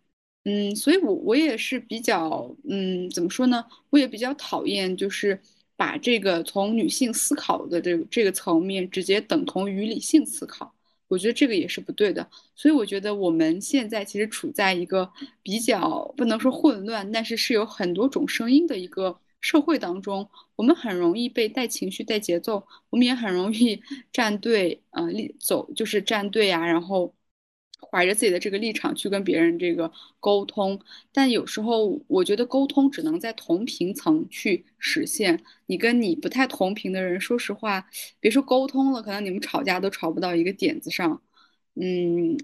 [0.46, 3.64] 嗯，所以我我也是比较，嗯，怎么说呢？
[3.88, 5.40] 我也比较讨厌就是
[5.74, 10.74] 把这个从女性思考的这个这个层面直接等同于理性思考。
[11.08, 15.10] 我觉得这个也是不对的，所以我觉得我们现在其实处在一个
[15.42, 23.80] 比较不能说混乱，但是是有很多种声音的一个社会当中，我们很容易被带情绪、带节奏，我们也很容易
[24.12, 27.14] 站队，呃，立走就是站队啊，然后。
[27.90, 30.80] 怀着自己的这个立场去跟别人这个沟通，
[31.12, 35.42] 但有时候我觉得沟通只能在同频层去实现。
[35.66, 37.86] 你跟你不太同频的人，说实话，
[38.20, 41.20] 别说沟通了，可能你们吵架都吵不到一个点子上。
[41.76, 42.36] 嗯，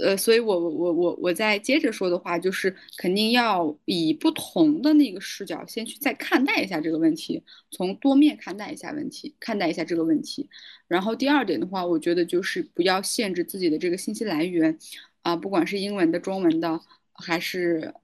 [0.00, 10.48] 呃，所以我我我我再接着说的话，就是肯定要以不同的那个视角先去再看待一下这个问题，从多面看待一下问题，看待一下这个问题。
[10.88, 14.76] 然后第二点的话，我觉得就是不要限制自己的这个信息来源，
[15.22, 16.80] 啊，不管是英文的、中文的，
[17.12, 17.94] 还是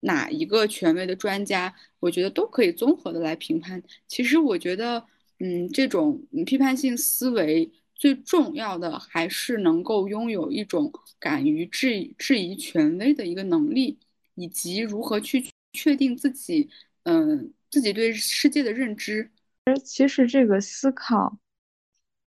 [0.00, 3.82] 哪一个权威的专家，我觉得都可以综合的来评判。
[4.08, 5.04] 其实我觉得，
[5.40, 7.70] 嗯，这种批判性思维。
[8.02, 13.96] 最重要的还是能够拥有一种敢于质质疑权威的一个能力，
[14.34, 15.40] 以及如何去
[15.72, 16.68] 确定自己，
[17.04, 19.30] 嗯，自己对世界的认知。
[19.66, 21.38] 而其实这个思考。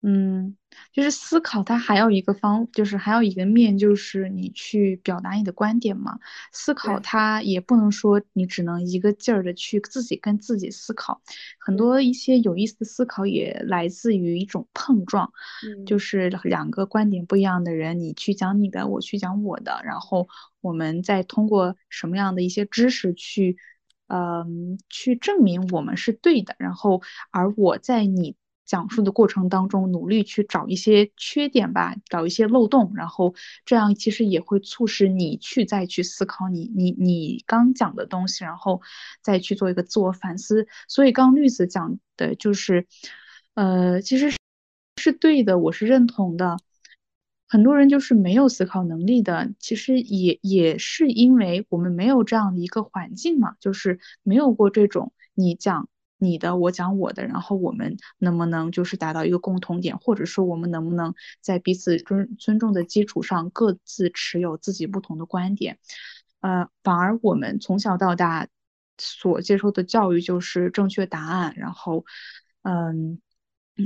[0.06, 0.58] 嗯，
[0.91, 6.20] 就是思考，它还有一个方，就是还有一个面，就是你去表达你的观点嘛。
[6.51, 11.22] 思考它也不能说你只能一个劲儿的去自己跟自己思考，
[11.58, 15.32] 很多一些有意思的思考也来自于一种碰撞，
[15.86, 20.28] 就是两个观点不一样的人，你去讲你的，我去讲我的，然后
[20.60, 23.56] 我们再通过什么样的一些知识去，
[24.08, 27.01] 嗯，去证明我们是对的，然后
[27.32, 28.36] 而我在你。
[28.74, 38.82] 讲述的过程当中，努力去找一些缺点吧，找一些漏洞，然后这样其实也会促使你去再去思考你你你刚讲的东西，然后
[39.21, 40.65] 再去做一个自我反思。
[40.88, 42.88] 所以刚绿子讲的就是，
[43.53, 44.38] 呃，其实是
[44.99, 46.57] 是对的，我是认同的。
[47.47, 55.88] 很多人就是没有思考能力的，其实也也是因为我们没有这样的一个环境嘛，就是没有过这种你讲
[56.24, 65.78] 你的，我讲我的，然后我们能不能就是达到一个共同点，或者说我们能不能在彼此尊尊重的基础上各自持有自己不同的观点，
[66.41, 68.47] 呃，反而我们从小到大
[68.97, 72.05] 所接受的教育就是正确答案，然后，
[72.63, 73.19] 嗯。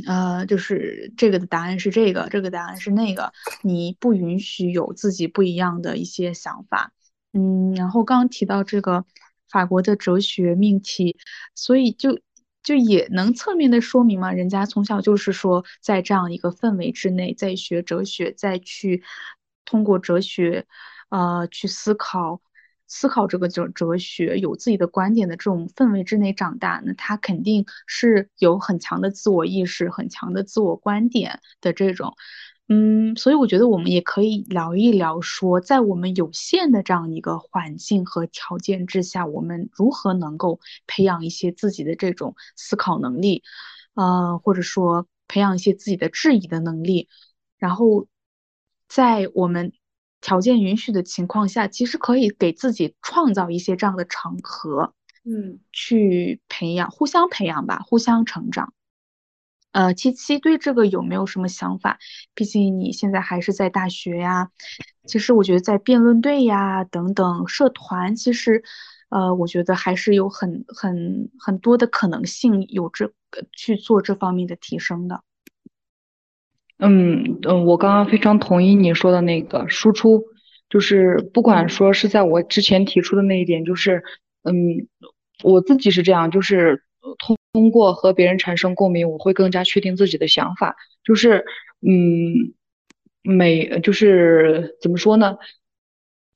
[0.05, 3.31] 呃，就是这个的答案是这个，这个答案是那个，
[3.61, 6.91] 你不允许有自己不一样的一些想法。
[7.31, 9.05] 嗯，然后刚刚提到这个
[9.49, 11.15] 法国的哲学命题，
[11.55, 12.19] 所以就
[12.68, 19.03] 就也能侧面的说明嘛，人家从小就是说在这样一个氛围之内，在学哲学，再去
[19.63, 20.65] 通过哲学，
[21.07, 22.41] 呃，去思考。
[22.89, 32.15] 思考这个哲哲学，有自己的观点的这种氛围之内长大，那他肯定是有很强的自我意识、很强的自我观点的这种。
[32.70, 43.43] 嗯，所以我觉得我们也可以聊一聊，说在我们有限的这样一个环境和条件之下，我们如何能够培养一些自己的这种思考能力，
[43.95, 47.07] 呃，或者说培养一些自己的质疑的能力，
[47.57, 48.07] 然后
[48.88, 49.74] 在我们。
[50.20, 58.74] 条件允许的情况下，其实可以给自己创造一些这样的场合，嗯，去培养，互相培养吧，互相成长。
[59.72, 61.99] 呃，七七对这个有没有什么想法？
[62.34, 64.49] 毕竟你现在还是在大学呀。
[65.05, 68.63] 其实我觉得在辩论队呀等等社团，其实，
[69.09, 75.22] 呃，我觉得还是有很很很多的可能性，有这个去做这方面的提升的。
[76.80, 80.24] 嗯嗯，我刚刚非常同意你说的那个输出，
[80.70, 84.03] 就是不管说是在我之前提出的那一点，就是
[84.43, 84.88] 嗯，
[85.43, 86.84] 我自己是这样，就是
[87.20, 91.43] 通通过和别人产生共鸣，我会更加确定自己的想法，就是
[91.81, 92.53] 嗯，
[93.23, 95.37] 每就是怎么说呢，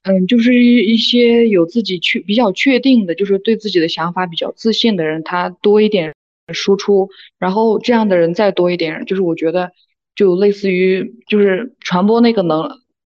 [0.01, 6.15] 嗯，就是一一些有自己确比较确定的，就是对自己的想法比较自信的人，他多一点
[6.51, 9.71] 输出，然后这样的人再多一点，就是我觉得。
[10.13, 12.63] 就类似于就是传播那个能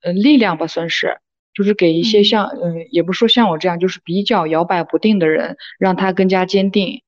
[0.03, 1.17] 呃力量吧，算是
[1.55, 7.01] 就是给一些像嗯也不说像我这样就是比较摇摆不定的人，让他更加坚定。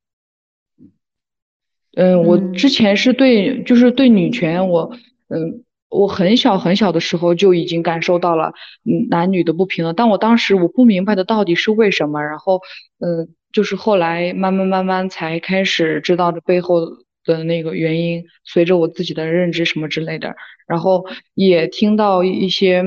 [1.96, 4.90] 嗯，我之前是对就是对女权，我
[5.28, 8.52] 嗯我很小很小的时候就已经感受到了
[8.84, 12.60] 嗯男女的不平等，但我当时我不明白的到底是为什么，然后
[13.00, 16.98] 嗯就是后来慢慢慢慢才开始知道这背后。
[17.24, 20.34] 的那个原因，随着我自己的认知什么之类的，
[20.66, 22.82] 然后也听到一些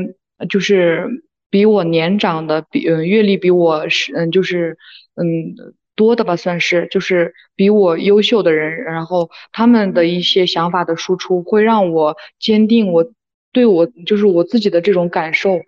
[0.49, 1.07] 就是
[1.49, 4.77] 比我年长的，比嗯阅历比我是嗯就是
[5.15, 5.55] 嗯
[5.95, 13.05] 多的吧，算是就是比我优秀的人，然后他们的一些想法的输出，会让我坚定我
[13.51, 15.59] 对我就是我自己的这种感受，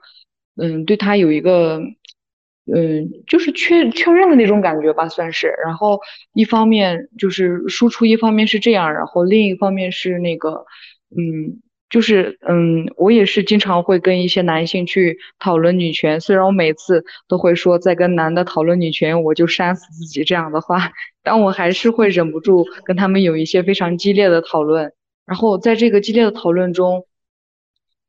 [0.55, 1.81] 嗯，对他有一个。
[2.69, 5.47] 嗯，就是确确认的那种感觉吧，算是。
[5.65, 6.01] 然后
[6.33, 10.65] 一方面就是输出，一方面是这样，然后另一方面是那个，
[11.15, 20.91] 嗯，就是嗯，我也是经常会跟一些男性去讨论女权，虽然我每次都会说在跟男的讨论女权，我就扇死自己这样的话，
[21.23, 24.91] 但我还是会忍不住跟他们有一些非常激烈的讨论。
[25.25, 27.05] 然后在这个激烈的讨论中。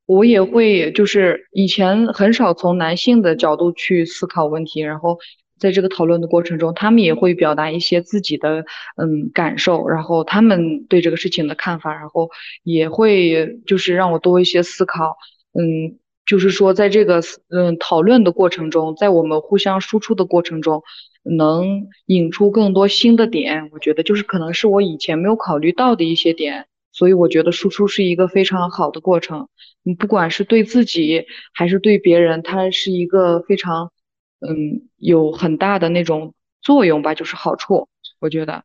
[0.07, 5.19] 我也会，就是以前很少从男性的角度去思考问题，然后
[5.59, 8.65] 在这个讨论的过程中，他们也会表达一些自己的
[8.97, 12.31] 嗯感受，然后他们对这个事情的看法，然后
[12.63, 15.17] 也会就是让我多一些思考，
[15.53, 20.83] 嗯，就是说在这个嗯讨论的过程中，在我们互相输出的过程中，
[21.23, 26.67] 能引出更多新的点，我觉得就是可能是我以前没有考虑到的一些点。
[26.91, 29.49] 所以我觉得输出是一个非常好的过程，
[29.85, 33.93] 你不管是对自己还是对别人，它是一个非常，
[34.41, 37.89] 嗯，有很大的那种作用吧，就是好处。
[38.19, 38.65] 我觉得。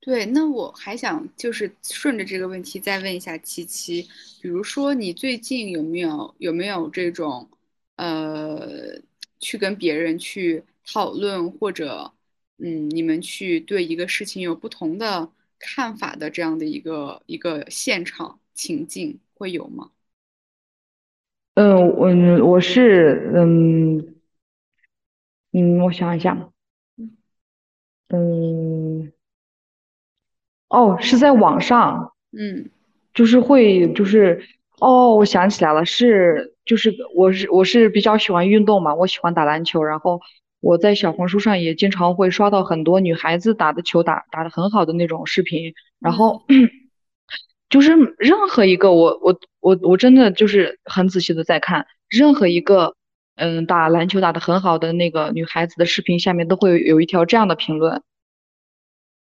[0.00, 4.08] 对，那我还想就是顺着这个问题再问一下七七，
[4.40, 7.48] 比如说你最近有没有有没有这种，
[7.96, 9.00] 呃，
[9.38, 12.12] 去跟别人去讨论或者，
[12.58, 15.30] 嗯，你们去对一个事情有不同的。
[15.62, 19.90] 看法的这样的一个一个现场情境会有吗？
[21.52, 24.14] 嗯，我我是嗯
[25.52, 26.52] 嗯，我想一想，
[28.08, 29.12] 嗯，
[30.68, 32.70] 哦，是在网上，嗯，
[33.14, 34.42] 就是会就是
[34.78, 40.20] 哦，我想起来了，是就是我是我是比较喜欢运动嘛，我喜欢打篮球，然后。
[40.62, 46.42] 我在小红书上也经常会刷到很多女孩子打的球打打的很好的那种视频，然后
[47.70, 52.94] 就是任何一个我我我我真的就是很仔细的在看任何一个
[53.40, 58.02] 嗯打篮球打得很好的那个女孩子的视频下面都会有一条这样的评论，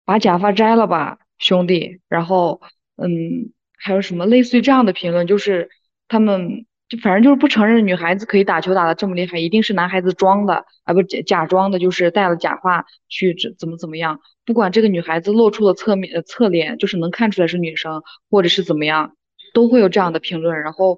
[0.06, 2.62] 把假发摘了吧，兄弟，然后
[2.96, 5.70] 嗯还有什么类似于这样的评论，就是
[6.08, 6.66] 他们。
[6.90, 14.22] 就反正就是不承认女孩子可以打球打得这么厉害，一定是男孩子装的啊，不假假装的，就是戴了假发去怎么怎么样。
[14.46, 19.18] 不管这个女孩子露出了侧面侧脸，就是能看出来是女生，或者是怎么样，
[19.54, 20.62] 都会有这样的评论。
[20.62, 20.98] 然后，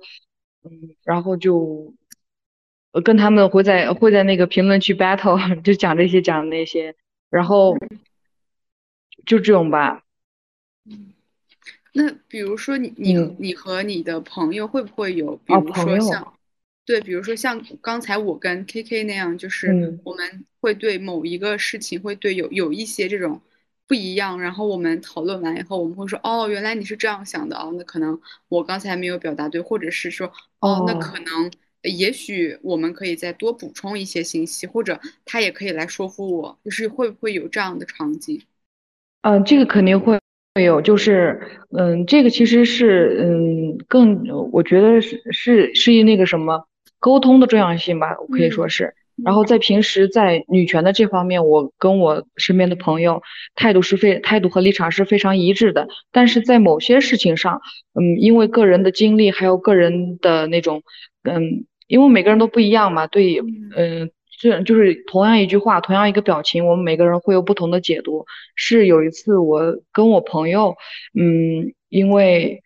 [0.64, 0.70] 嗯，
[1.04, 1.96] 然后就
[3.04, 6.96] 跟他们会在会在那个评论区 battle， 就讲这些讲那些，
[7.30, 7.78] 然后
[9.26, 10.04] 就这种吧。
[11.94, 16.34] 那比如说你你你和你的朋友会不会有，比如说像，
[16.86, 23.42] 对，比如说像刚才我跟 K K 那样，就是我们会对某一个事情会对有有一些这种
[23.88, 31.52] 不一样，然后我们讨论完以后，我们会说哦，原来你是这样想的哦，那可能我刚才没有表达对，或者是说哦，那可能
[31.84, 38.42] 也许我们可以再多补充一些信息，或者他也可以来说服我，就是会不会有这样的场景？
[39.22, 40.20] 嗯，这个肯定会。
[40.56, 41.40] 会有，就是，
[41.78, 46.66] 嗯，这个其实是，嗯，更，我觉得是是是那个什么
[47.00, 48.96] 沟通的重要性吧，我可以说是。
[49.24, 53.22] 然后在平时在女权的这方面，我跟我身边的朋友
[53.54, 55.88] 态度是非态度和立场是非常一致的。
[56.12, 57.62] 但是在某些事情上，
[57.94, 60.82] 嗯，因为个人的经历还有个人的那种，
[61.24, 63.40] 嗯，因为每个人都不一样嘛，对，
[63.76, 64.10] 嗯。
[64.42, 68.26] 是，就是同样一句话，同样一个表情，我们每个人会有不同的解读。
[68.56, 70.78] 是有一次，我跟我朋友，
[71.14, 72.62] 嗯，因为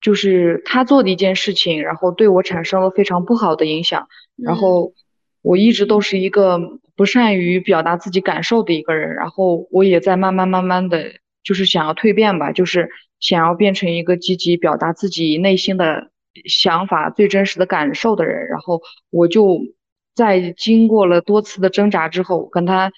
[0.00, 4.08] 就是他做的一件事情，然后对我产生了非常不好的影响。
[4.36, 4.94] 然后
[5.42, 6.58] 我一直都是一个
[6.96, 11.04] 不善于表达自己感受的一个人，然后我也在慢慢慢慢的
[11.44, 16.10] 就是想要蜕变吧，就是想要变成一个积极表达自己内心的
[16.48, 18.46] 想法、最真实的感受的人。
[18.48, 18.80] 然后
[19.10, 19.60] 我就。
[20.14, 22.92] 在经过了多次的挣扎之后，跟他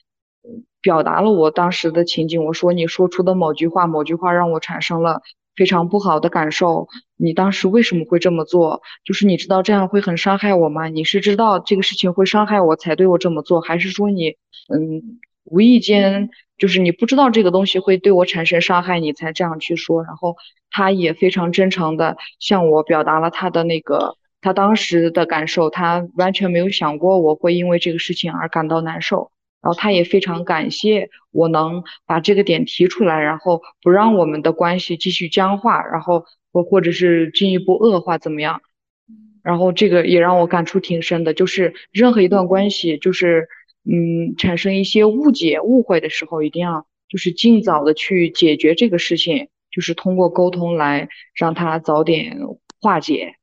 [0.80, 2.44] 表达了我当时的情景。
[2.44, 5.22] 我说：“你说出的某句话，某句话让我产生了
[5.54, 6.88] 非常不好的感受。
[7.16, 8.82] 你当时为什么会这么做？
[9.04, 10.88] 就是你知道这样会很伤害我吗？
[10.88, 14.30] 你是知道这个事情会伤害我才对我这么做，还是说你
[14.74, 20.36] 嗯无意间就是你不知道这个东西会对我产生伤害，你才这样去说？”然后
[20.70, 24.16] 他也非常真诚的向我表达了他的那个。
[24.40, 29.30] 他当时的感受，他完全没有想过我会因为这个事情而感到难受，
[29.62, 38.60] 然后他也非常感谢我能把这个点提出来，然后不让我们的关系继续僵化，然后或或者是进一步恶化怎么样？
[39.42, 43.48] 然后这个也让我感触挺深的，就是任何一段关系，就是
[43.84, 52.38] 嗯产生一些误解误会的时候，一定要就是尽早的去解决这个事情，就是通过沟通来让它早点
[52.80, 53.36] 化解。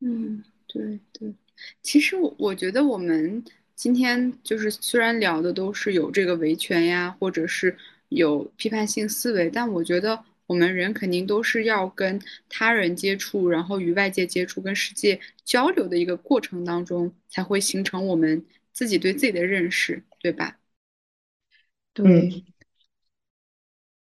[0.00, 1.34] 嗯，对对，
[1.82, 3.44] 其实我我觉得我们
[3.74, 7.76] 今天就是虽然聊的都是有这个维权呀，或者是
[8.08, 18.44] 有批判性思维，但我觉得我们人肯定都是要跟他人接触，然后与外界接触，跟世界交流的一个过程当中，才会形成我们
[18.78, 20.56] 自己对自己的认识，对吧？
[21.94, 22.44] 对。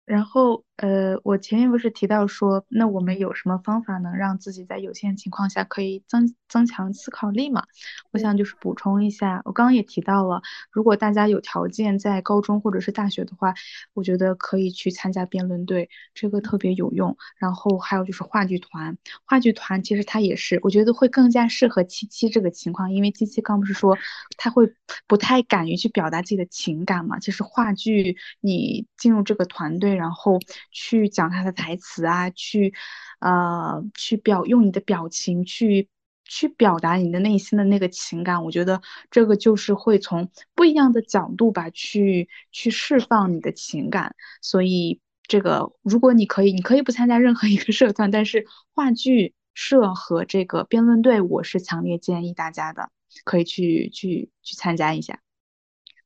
[0.05, 7.64] 然后，呃，我前面不是提到说，那我们有什么方法能让自己在有限情况下可以增增强思考力嘛？
[8.11, 10.41] 我想就是补充一下，我刚刚也提到了，
[10.72, 13.53] 如果大家有条件在高中或者是大学的话，
[13.93, 17.15] 我觉得可以去参加辩论队，这个特别有用。
[17.38, 23.97] 然后还有就是话剧团，话剧团其实它也是，我觉得会更加适合七七这个情况，因为七七刚不是说
[24.35, 24.69] 他会
[25.07, 27.19] 不太敢于去表达自己的情感嘛？
[27.19, 29.93] 其实话剧你进入这个团队。
[29.93, 30.39] 然后
[30.73, 32.73] 去讲他的台词啊，去，
[33.19, 35.87] 呃，去表用你的表情去
[36.25, 38.43] 去表达你的内心的那个情感。
[38.43, 38.81] 我觉得
[39.11, 44.15] 这个就是会从不一样的角度吧，去去释放你的情感。
[44.41, 52.89] 所以这个，如果你可以，你可以不参加任何一个社团，但是话剧社和这个辩论队，我是强烈建议大家的，
[53.23, 55.19] 可以去去去参加一下。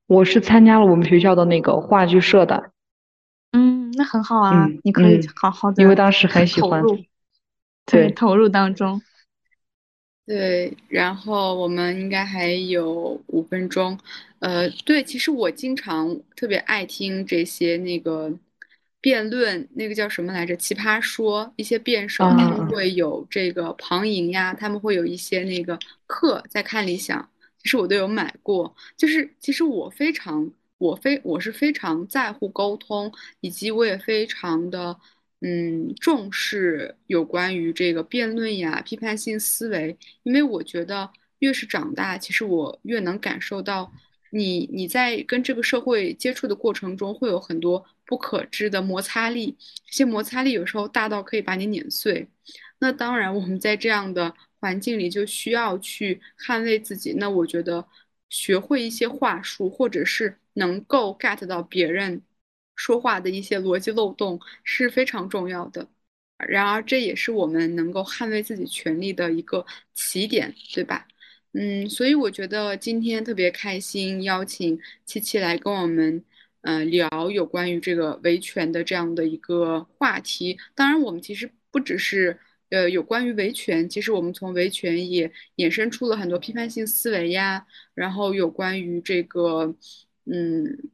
[0.05, 2.71] 我是参加了我们学校的那个话剧社的。
[3.51, 6.83] 嗯，那很好啊，你可以好好的，因为当时很喜欢，
[7.85, 9.01] 对，投入当中。
[10.25, 13.97] 对，然后我们应该还有五分钟，
[14.39, 18.33] 呃，对，其实我经常特别爱听这些那个
[18.99, 20.53] 辩论，那个叫什么来着？
[20.57, 30.51] 奇葩说，一些辩手他们会有这个旁赢呀，他们会有一些那个课在看理想，其实我都有买过，就是其实我非常。
[30.77, 34.97] 我非我是非常在乎沟通，以及我也非常的
[35.41, 41.09] 嗯重视有关于这个辩论呀、批判性思维，因为我觉得
[41.39, 43.91] 越是长大，其实我越能感受到
[44.31, 49.55] 你你在跟这个社会接触的过程中会有很多不可知的摩擦力，
[49.85, 52.27] 这些摩擦力有时候大到可以把你碾碎。
[52.79, 57.13] 那当然，我们在这样的环境里就需要去捍卫自己。
[57.13, 57.87] 那我觉得
[58.29, 62.21] 学会一些话术，或者是能够 get 到别人
[62.75, 65.87] 说话的一些逻辑漏洞是非常重要的。
[66.37, 71.07] 然而，这也是我们能够捍卫自己权利的一个起点，对吧？
[71.53, 76.23] 嗯，所以我觉得今天特别开心，邀请七七来跟我们，
[76.61, 80.57] 嗯，聊有关于这个维权的这样的一个话题。
[80.75, 82.39] 当然，我们其实不只是。
[82.69, 89.73] 呃，有关于维权，其实我们从维权也衍生出了很多批判性思维呀，然后有关于这个，
[90.31, 90.89] 嗯，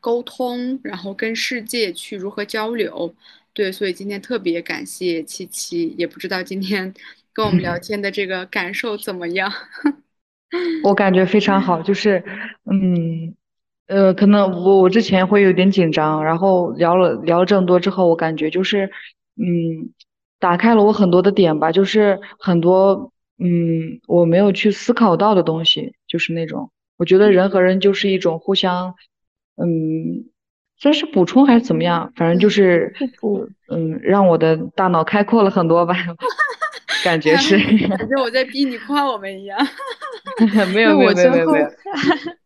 [0.00, 3.14] 沟通，然后跟世界去如何交流，
[3.52, 6.92] 对，所以今天特别感谢七七，也不知道今天
[7.32, 9.52] 跟我们聊天的这个感受怎么样？
[10.84, 12.24] 我感觉非常好，就是，
[12.70, 13.34] 嗯，
[13.86, 18.90] 呃，可能我我之前会有点紧张，然后聊了聊了这么多之后，我感觉就是，
[19.36, 19.92] 嗯。
[20.42, 26.70] 打开了我很多的点吧，就是很多嗯我没有去思考到的东西，就是那种
[27.00, 28.94] 我觉得人和人就是一种互相
[29.56, 30.28] 嗯
[30.78, 32.92] 算是补充还是怎么样，反正就是
[33.70, 35.94] 嗯让我的大脑开阔了很多吧，
[37.02, 37.56] 感觉是
[37.88, 39.58] 感觉我在逼你夸我们一样，
[40.74, 41.66] 没有没有没有没有。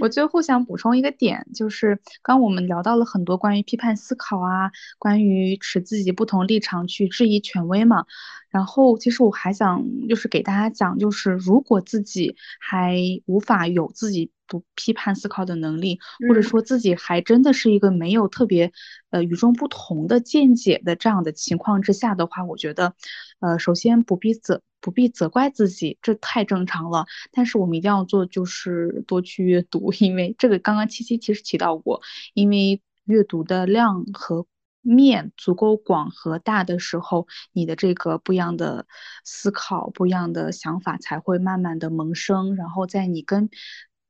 [0.00, 8.04] 我最后想补充一个点，就是刚我们聊到了很多关于批判思考啊，关于持自己不同立场去质疑权威嘛。
[8.50, 15.98] 然后其实我还想就是给大家讲，就是如果自己还无法有自己不批判思考的能力，
[16.28, 18.72] 或者说自己还真的是一个没有特别
[19.10, 22.94] 呃与众不同的见解的这样的情况之下的话，我觉得，
[23.40, 24.62] 呃，首先不必责。
[24.80, 27.06] 不必责怪自己，这太正常了。
[27.32, 32.00] 但是我们一定要做，就是多去阅读，因为这个刚刚七七其实提到过，
[32.34, 34.46] 因为阅读的量和
[34.80, 38.86] 面足够广和大的时候，你的这个不一样的
[39.24, 43.50] 思考、不一样的想法才会慢慢的萌生，然后在你跟。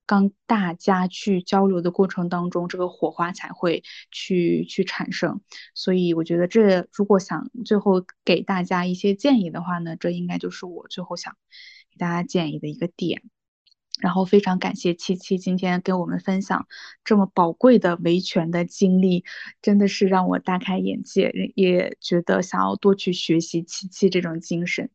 [0.08, 5.42] 刚大家去交流的过程当中，这个火花才会去去产生。
[5.74, 11.36] 所以我觉得，这如果想最后给大家一些建议的话呢，这应该就是我最后想
[11.90, 13.22] 给大家建议的一个点。
[14.00, 16.68] 然后非常感谢七七今天给我们分享
[17.02, 19.24] 这么宝贵的维权的经历，
[19.60, 24.88] 真的是让我大开眼界，也觉得想要多去学习七七这种精神。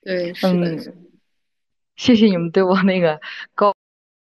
[0.00, 0.94] 对，是的。
[1.96, 3.20] 谢谢你们对我那个
[3.54, 3.74] 高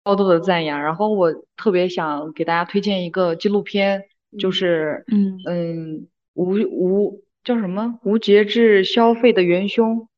[0.04, 4.04] 高度的赞扬，然后我特别想给大家推荐一个纪录片，
[4.38, 10.08] 就是嗯嗯无无叫什么无节制消费的元凶，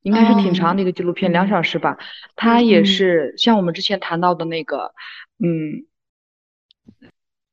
[0.00, 1.98] 应该是挺长的一个纪录片，两小时吧。
[2.34, 4.94] 它也是像我们之前谈到的那个，
[5.38, 5.84] 嗯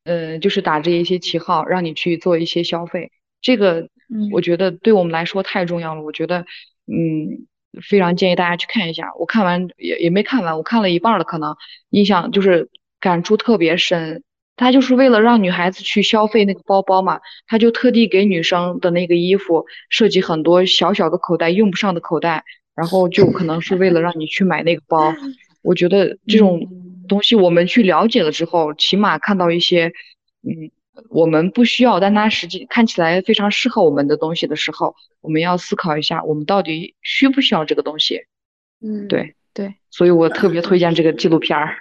[0.05, 3.89] 嗯，就是打着一些旗号让你去做一些消费，这个
[4.31, 6.01] 我觉得对我们来说太重要了。
[6.01, 6.45] 我觉得
[6.85, 7.45] 嗯。
[7.81, 11.56] 非常建议大家去看一下，我看完也也没看完，我看了一半了，可能
[11.89, 12.69] 印象就是
[12.99, 14.23] 感触特别深。
[14.56, 22.44] 他就是为了让女孩子去消费那个包包嘛，他就特地给女生的那个衣服设计很多小小的口袋，用不上的口袋，
[22.76, 25.14] 然后就可能是为了让你去买那个包。
[25.61, 26.60] 我觉得这种
[27.07, 29.91] 东西我们去了解了之后，起码看到一些，
[30.41, 30.72] 嗯。
[31.09, 38.21] 我们不需要，但它实际看起来非常适合我们的东西的时候，我们要思考一下，我们到底需不需要这个东西？
[38.81, 41.77] 嗯，对对，所以我特别推荐这个纪录片儿。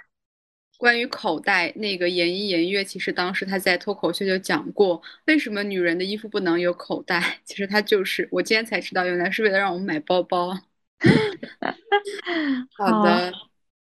[0.77, 7.39] 关于口袋，那个言一言月，其实当时他在脱口秀就讲过，为什么女人的衣服不能有口袋？
[7.45, 10.55] 其实他就是，我今天才知道，原来是为了让我们买包包。
[12.77, 13.33] 好的。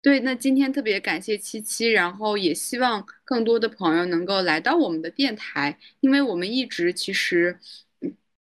[0.01, 7.59] 对，那今天特别感谢七七，然后也希望更多的朋友能够来到我们的电台，因为我们一直其实，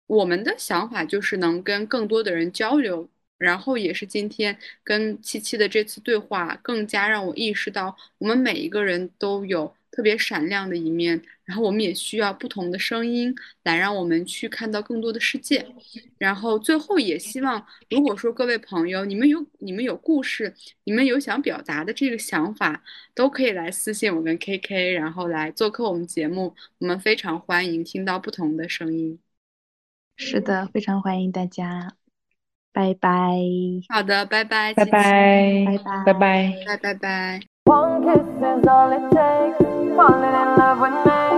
[0.07, 3.07] 我们的想法就是能跟更多的人交流，
[3.37, 9.75] 然后也是今天跟七七的这次对话，更加让我意识到，我们每一个人都有。
[9.95, 15.65] 特别闪亮的一面，然后我们也需要不同的声音来让我们去看到更多的世界。
[16.17, 20.53] 然后最后也希望，如果说各位朋友，你们有你们有故事，
[20.83, 22.83] 你们有想表达的这个想法，
[23.15, 29.17] 都可以来私信我跟 KK，然后来做客我们节目，我们非常欢迎听到不同的声音。
[30.17, 31.93] 是的，非常欢迎大家，
[32.73, 33.39] 拜拜。
[33.87, 37.39] 好的，拜拜，拜拜，拜拜，拜拜，拜拜拜。
[39.95, 41.34] Falling in love with me.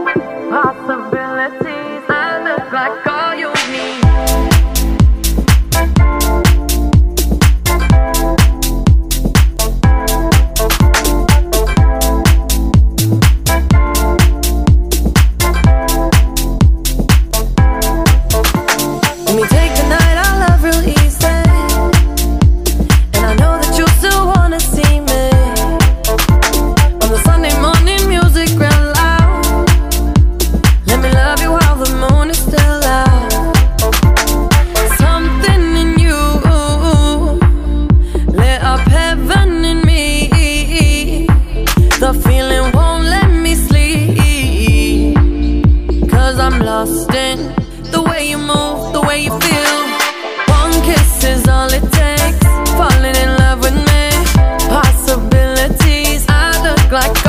[56.97, 57.26] like